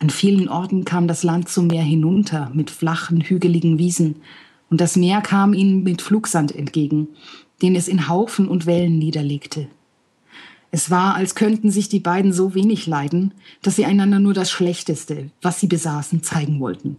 [0.00, 4.16] An vielen Orten kam das Land zum Meer hinunter mit flachen, hügeligen Wiesen,
[4.70, 7.08] und das Meer kam ihnen mit Flugsand entgegen,
[7.62, 9.68] den es in Haufen und Wellen niederlegte.
[10.70, 13.32] Es war, als könnten sich die beiden so wenig leiden,
[13.62, 16.96] dass sie einander nur das Schlechteste, was sie besaßen, zeigen wollten.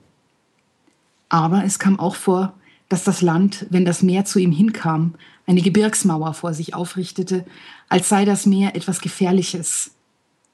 [1.30, 2.54] Aber es kam auch vor,
[2.90, 5.14] dass das Land, wenn das Meer zu ihm hinkam,
[5.46, 7.46] eine Gebirgsmauer vor sich aufrichtete,
[7.88, 9.92] als sei das Meer etwas Gefährliches.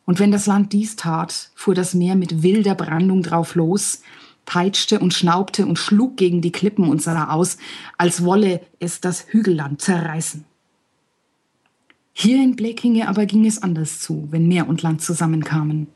[0.05, 4.01] Und wenn das Land dies tat, fuhr das Meer mit wilder Brandung drauf los,
[4.45, 7.57] peitschte und schnaubte und schlug gegen die Klippen und sah aus,
[7.97, 10.45] als wolle es das Hügelland zerreißen.
[12.13, 15.87] Hier in Blekinge aber ging es anders zu, wenn Meer und Land zusammenkamen.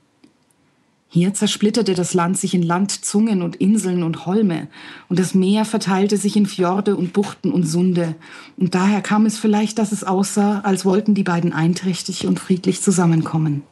[1.12, 4.68] Hier zersplitterte das Land sich in Landzungen und Inseln und Holme,
[5.08, 8.16] und das Meer verteilte sich in Fjorde und Buchten und Sunde,
[8.58, 12.84] und daher kam es vielleicht, dass es aussah, als wollten die beiden einträchtig und friedlich
[12.84, 13.64] zusammenkommen.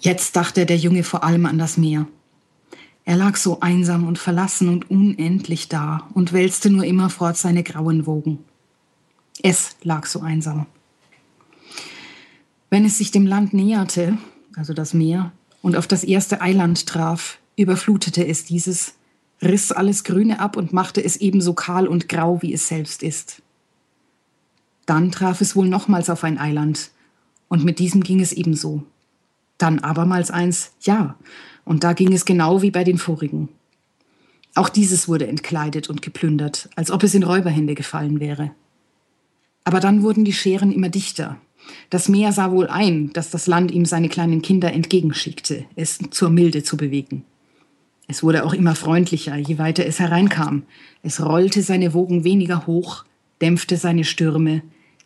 [0.00, 2.06] Jetzt dachte der Junge vor allem an das Meer.
[3.08, 8.04] Er lag so einsam und verlassen und unendlich da und wälzte nur immerfort seine grauen
[8.04, 8.40] Wogen.
[9.42, 10.66] Es lag so einsam.
[12.68, 14.18] Wenn es sich dem Land näherte,
[14.56, 15.32] also das Meer,
[15.62, 18.92] und auf das erste Eiland traf, überflutete es dieses,
[19.40, 23.40] riss alles Grüne ab und machte es ebenso kahl und grau, wie es selbst ist.
[24.84, 26.90] Dann traf es wohl nochmals auf ein Eiland,
[27.48, 28.84] und mit diesem ging es ebenso.
[29.58, 31.16] Dann abermals eins, ja,
[31.64, 33.48] und da ging es genau wie bei den vorigen.
[34.54, 38.52] Auch dieses wurde entkleidet und geplündert, als ob es in Räuberhände gefallen wäre.
[39.64, 41.36] Aber dann wurden die Scheren immer dichter.
[41.90, 46.30] Das Meer sah wohl ein, dass das Land ihm seine kleinen Kinder entgegenschickte, es zur
[46.30, 47.24] Milde zu bewegen.
[48.06, 50.62] Es wurde auch immer freundlicher, je weiter es hereinkam.
[51.02, 53.04] Es rollte seine Wogen weniger hoch,
[53.42, 54.62] dämpfte seine Stürme,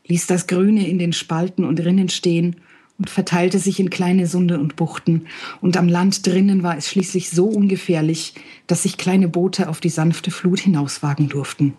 [0.07, 2.57] ließ das Grüne in den Spalten und Rinnen stehen
[3.03, 5.27] und verteilte sich in kleine Sunde und Buchten,
[5.61, 8.35] und am Land drinnen war es schließlich so ungefährlich,
[8.69, 11.75] dass sich kleine Boote auf die sanfte Flut hinauswagen durften.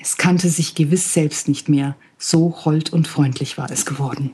[0.00, 4.30] Es kannte sich gewiss selbst nicht mehr, so hold und freundlich war es geworden.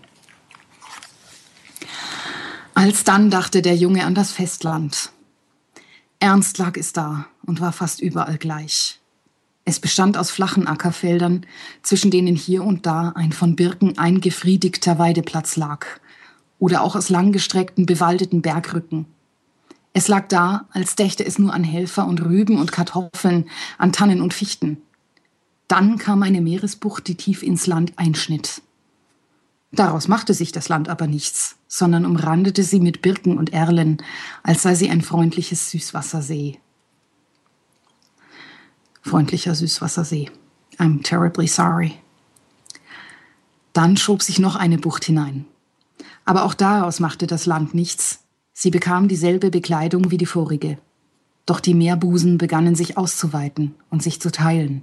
[2.75, 5.11] Alsdann dachte der Junge an das Festland.
[6.21, 9.01] Ernst lag es da und war fast überall gleich.
[9.69, 11.45] Es bestand aus flachen Ackerfeldern,
[11.83, 15.85] zwischen denen hier und da ein von Birken eingefriedigter Weideplatz lag,
[16.61, 19.07] oder auch aus langgestreckten, bewaldeten Bergrücken.
[19.93, 24.21] Es lag da, als dächte es nur an Helfer und Rüben und Kartoffeln, an Tannen
[24.23, 24.79] und Fichten.
[25.67, 28.63] Dann kam eine Meeresbucht, die tief ins Land einschnitt.
[29.73, 33.99] Daraus machte sich das Land aber nichts, sondern umrandete sie mit Birken und Erlen,
[34.45, 36.61] als sei sie ein freundliches Süßwassersee
[39.07, 40.31] freundlicher Süßwassersee.
[40.79, 41.95] I'm terribly sorry.
[43.73, 45.47] Dann schob sich noch eine Bucht hinein.
[46.25, 48.25] Aber auch daraus machte das Land nichts.
[48.53, 50.79] Sie bekam dieselbe Bekleidung wie die vorige.
[51.47, 54.83] Doch die Meerbusen begannen sich auszuweiten und sich zu teilen.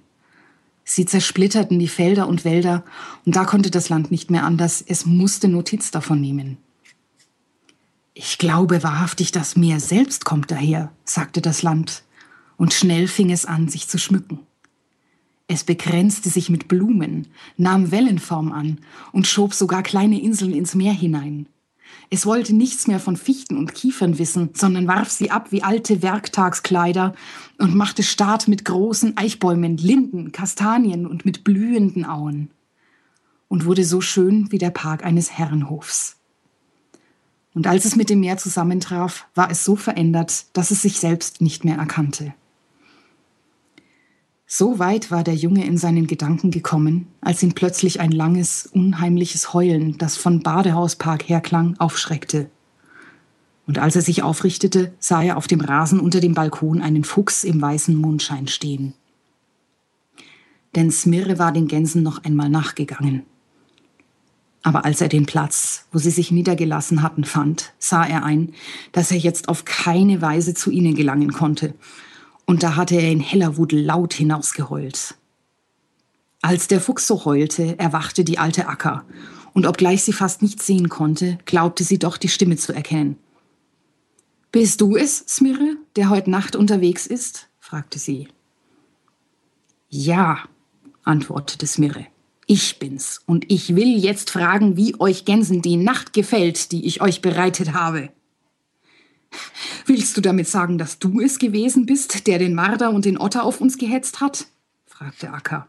[0.86, 2.84] Sie zersplitterten die Felder und Wälder,
[3.26, 6.58] und da konnte das Land nicht mehr anders, es musste Notiz davon nehmen.
[8.14, 12.04] Ich glaube wahrhaftig, das Meer selbst kommt daher, sagte das Land
[12.58, 14.40] und schnell fing es an, sich zu schmücken.
[15.48, 17.28] Es begrenzte sich mit Blumen,
[17.58, 18.80] nahm Wellenform an
[19.12, 21.48] und schob sogar kleine Inseln ins Meer hinein.
[22.10, 26.02] Es wollte nichts mehr von Fichten und Kiefern wissen, sondern warf sie ab wie alte
[26.02, 27.14] Werktagskleider
[27.58, 32.52] und machte Staat mit großen Eichbäumen, Linden, Kastanien und mit blühenden Auen.
[33.48, 36.18] Und wurde so schön wie der Park eines Herrenhofs.
[37.54, 41.42] Und als es mit dem Meer zusammentraf, war es so verändert, dass es sich selbst
[41.42, 42.34] nicht mehr erkannte.
[44.56, 49.52] So weit war der Junge in seinen Gedanken gekommen, als ihn plötzlich ein langes, unheimliches
[49.56, 52.52] Heulen, das von Badehauspark herklang, aufschreckte.
[53.66, 57.44] Und als er sich aufrichtete, sah er auf dem Rasen unter dem Balkon einen Fuchs
[57.44, 58.94] im weißen Mondschein stehen.
[60.76, 63.24] Denn Smirre war den Gänsen noch einmal nachgegangen.
[64.62, 68.54] Aber als er den Platz, wo sie sich niedergelassen hatten, fand, sah er ein,
[68.92, 71.74] dass er jetzt auf keine Weise zu ihnen gelangen konnte.
[72.46, 75.16] Und da hatte er in heller Wut laut hinausgeheult.
[76.42, 79.06] Als der Fuchs so heulte, erwachte die alte Acker,
[79.54, 83.18] und obgleich sie fast nichts sehen konnte, glaubte sie doch die Stimme zu erkennen.
[84.52, 87.48] Bist du es, Smirre, der heute Nacht unterwegs ist?
[87.60, 88.28] fragte sie.
[89.90, 90.40] Ja,
[91.04, 92.08] antwortete Smirre.
[92.46, 97.02] Ich bin's und ich will jetzt fragen, wie euch Gänsen die Nacht gefällt, die ich
[97.02, 98.10] euch bereitet habe.
[99.86, 103.44] Willst du damit sagen, dass du es gewesen bist, der den Marder und den Otter
[103.44, 104.48] auf uns gehetzt hat?
[104.86, 105.68] fragte Akka.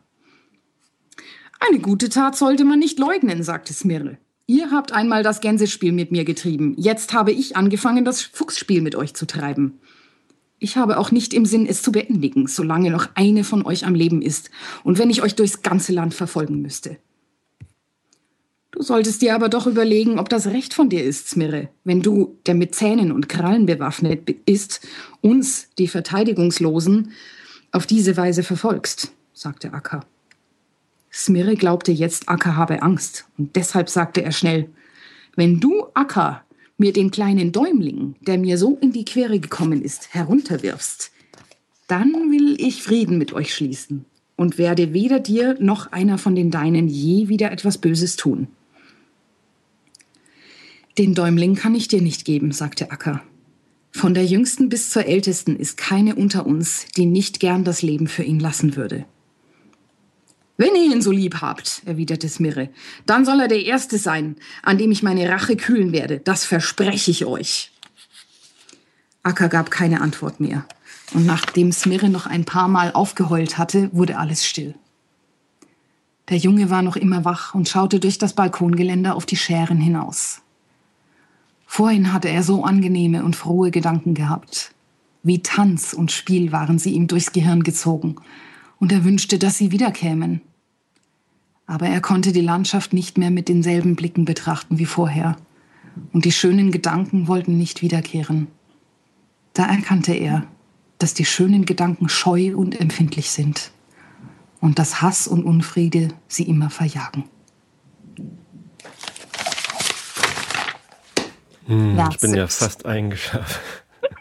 [1.61, 4.19] Eine gute Tat sollte man nicht leugnen, sagte Smirre.
[4.47, 6.75] Ihr habt einmal das Gänsespiel mit mir getrieben.
[6.77, 9.81] Jetzt habe ich angefangen, das Fuchsspiel mit euch zu treiben.
[10.59, 13.95] Ich habe auch nicht im Sinn, es zu beendigen, solange noch eine von euch am
[13.95, 14.51] Leben ist
[14.83, 16.99] und wenn ich euch durchs ganze Land verfolgen müsste.
[18.75, 22.37] Du solltest dir aber doch überlegen, ob das Recht von dir ist, Smirre, wenn du,
[22.45, 24.81] der mit Zähnen und Krallen bewaffnet ist,
[25.20, 27.12] uns, die Verteidigungslosen,
[27.70, 30.01] auf diese Weise verfolgst, sagte Akka.
[31.12, 34.68] Smirre glaubte jetzt, Akka habe Angst, und deshalb sagte er schnell,
[35.37, 36.43] wenn du, Akka,
[36.77, 41.12] mir den kleinen Däumling, der mir so in die Quere gekommen ist, herunterwirfst,
[41.87, 44.05] dann will ich Frieden mit euch schließen
[44.35, 48.49] und werde weder dir noch einer von den Deinen je wieder etwas Böses tun.
[50.97, 53.20] Den Däumling kann ich dir nicht geben, sagte Acker.
[53.90, 58.07] Von der jüngsten bis zur ältesten ist keine unter uns, die nicht gern das Leben
[58.07, 59.05] für ihn lassen würde.
[60.57, 62.68] Wenn ihr ihn so lieb habt, erwiderte Smirre,
[63.07, 66.20] dann soll er der Erste sein, an dem ich meine Rache kühlen werde.
[66.20, 67.72] Das verspreche ich euch.
[69.24, 70.64] Acker gab keine Antwort mehr.
[71.12, 74.74] Und nachdem Smirre noch ein paar Mal aufgeheult hatte, wurde alles still.
[76.28, 80.40] Der Junge war noch immer wach und schaute durch das Balkongeländer auf die Schären hinaus.
[81.77, 84.72] Vorhin hatte er so angenehme und frohe Gedanken gehabt.
[85.25, 88.14] Wie Tanz und Spiel waren sie ihm durchs Gehirn gezogen
[88.79, 90.41] und er wünschte, dass sie wiederkämen.
[91.66, 95.35] Aber er konnte die Landschaft nicht mehr mit denselben Blicken betrachten wie vorher,
[96.12, 98.47] und die schönen Gedanken wollten nicht wiederkehren.
[99.53, 100.47] Da erkannte er,
[100.99, 103.72] dass die schönen Gedanken scheu und empfindlich sind
[104.61, 107.25] und dass Hass und Unfriede sie immer verjagen.
[111.67, 113.61] Hm, ich bin ja fast eingeschlafen.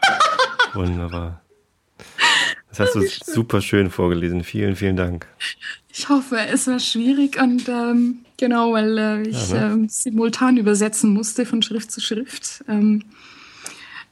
[0.74, 1.42] Wunderbar.
[2.70, 4.42] Das hast du super schön vorgelesen.
[4.42, 5.26] Vielen, vielen Dank.
[5.92, 9.84] Ich hoffe, es war schwierig und ähm, genau, weil äh, ich ja, ne?
[9.84, 12.64] äh, simultan übersetzen musste von Schrift zu Schrift.
[12.66, 13.04] Ähm,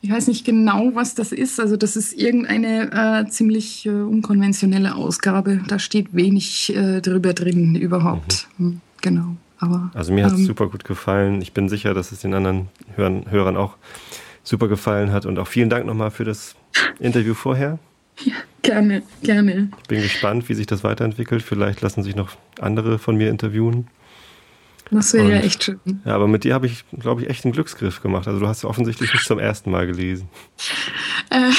[0.00, 1.58] ich weiß nicht genau, was das ist.
[1.60, 5.62] Also das ist irgendeine äh, ziemlich äh, unkonventionelle Ausgabe.
[5.68, 8.48] Da steht wenig äh, drüber drin überhaupt.
[8.58, 8.66] Mhm.
[8.66, 9.36] Hm, genau.
[9.62, 11.40] Aber, also mir hat es ähm, super gut gefallen.
[11.40, 13.76] Ich bin sicher, dass es den anderen Hörern, Hörern auch
[14.42, 15.24] super gefallen hat.
[15.24, 16.56] Und auch vielen Dank nochmal für das
[16.98, 17.78] Interview vorher.
[18.24, 19.70] Ja, gerne, gerne.
[19.82, 21.42] Ich bin gespannt, wie sich das weiterentwickelt.
[21.42, 23.86] Vielleicht lassen sich noch andere von mir interviewen.
[24.90, 25.78] Das wäre ja echt schön.
[26.04, 28.26] Ja, aber mit dir habe ich, glaube ich, echt einen Glücksgriff gemacht.
[28.26, 30.28] Also du hast offensichtlich nicht zum ersten Mal gelesen.
[31.30, 31.52] Äh,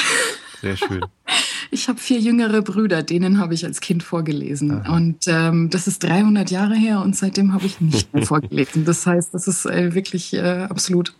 [0.60, 1.00] Sehr schön.
[1.70, 4.82] Ich habe vier jüngere Brüder, denen habe ich als Kind vorgelesen.
[4.82, 4.96] Aha.
[4.96, 8.84] Und ähm, das ist 300 Jahre her und seitdem habe ich nicht mehr vorgelesen.
[8.84, 11.14] Das heißt, das ist äh, wirklich äh, absolut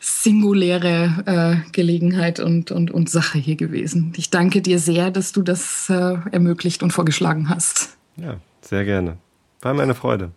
[0.00, 4.12] singuläre äh, Gelegenheit und, und, und Sache hier gewesen.
[4.16, 7.96] Ich danke dir sehr, dass du das äh, ermöglicht und vorgeschlagen hast.
[8.16, 9.16] Ja, sehr gerne.
[9.60, 10.32] War meine Freude.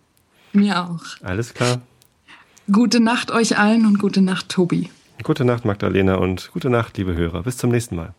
[0.52, 1.02] Mir auch.
[1.22, 1.80] Alles klar.
[2.70, 4.88] Gute Nacht euch allen und gute Nacht, Tobi.
[5.22, 7.42] Gute Nacht, Magdalena, und gute Nacht, liebe Hörer.
[7.42, 8.14] Bis zum nächsten Mal.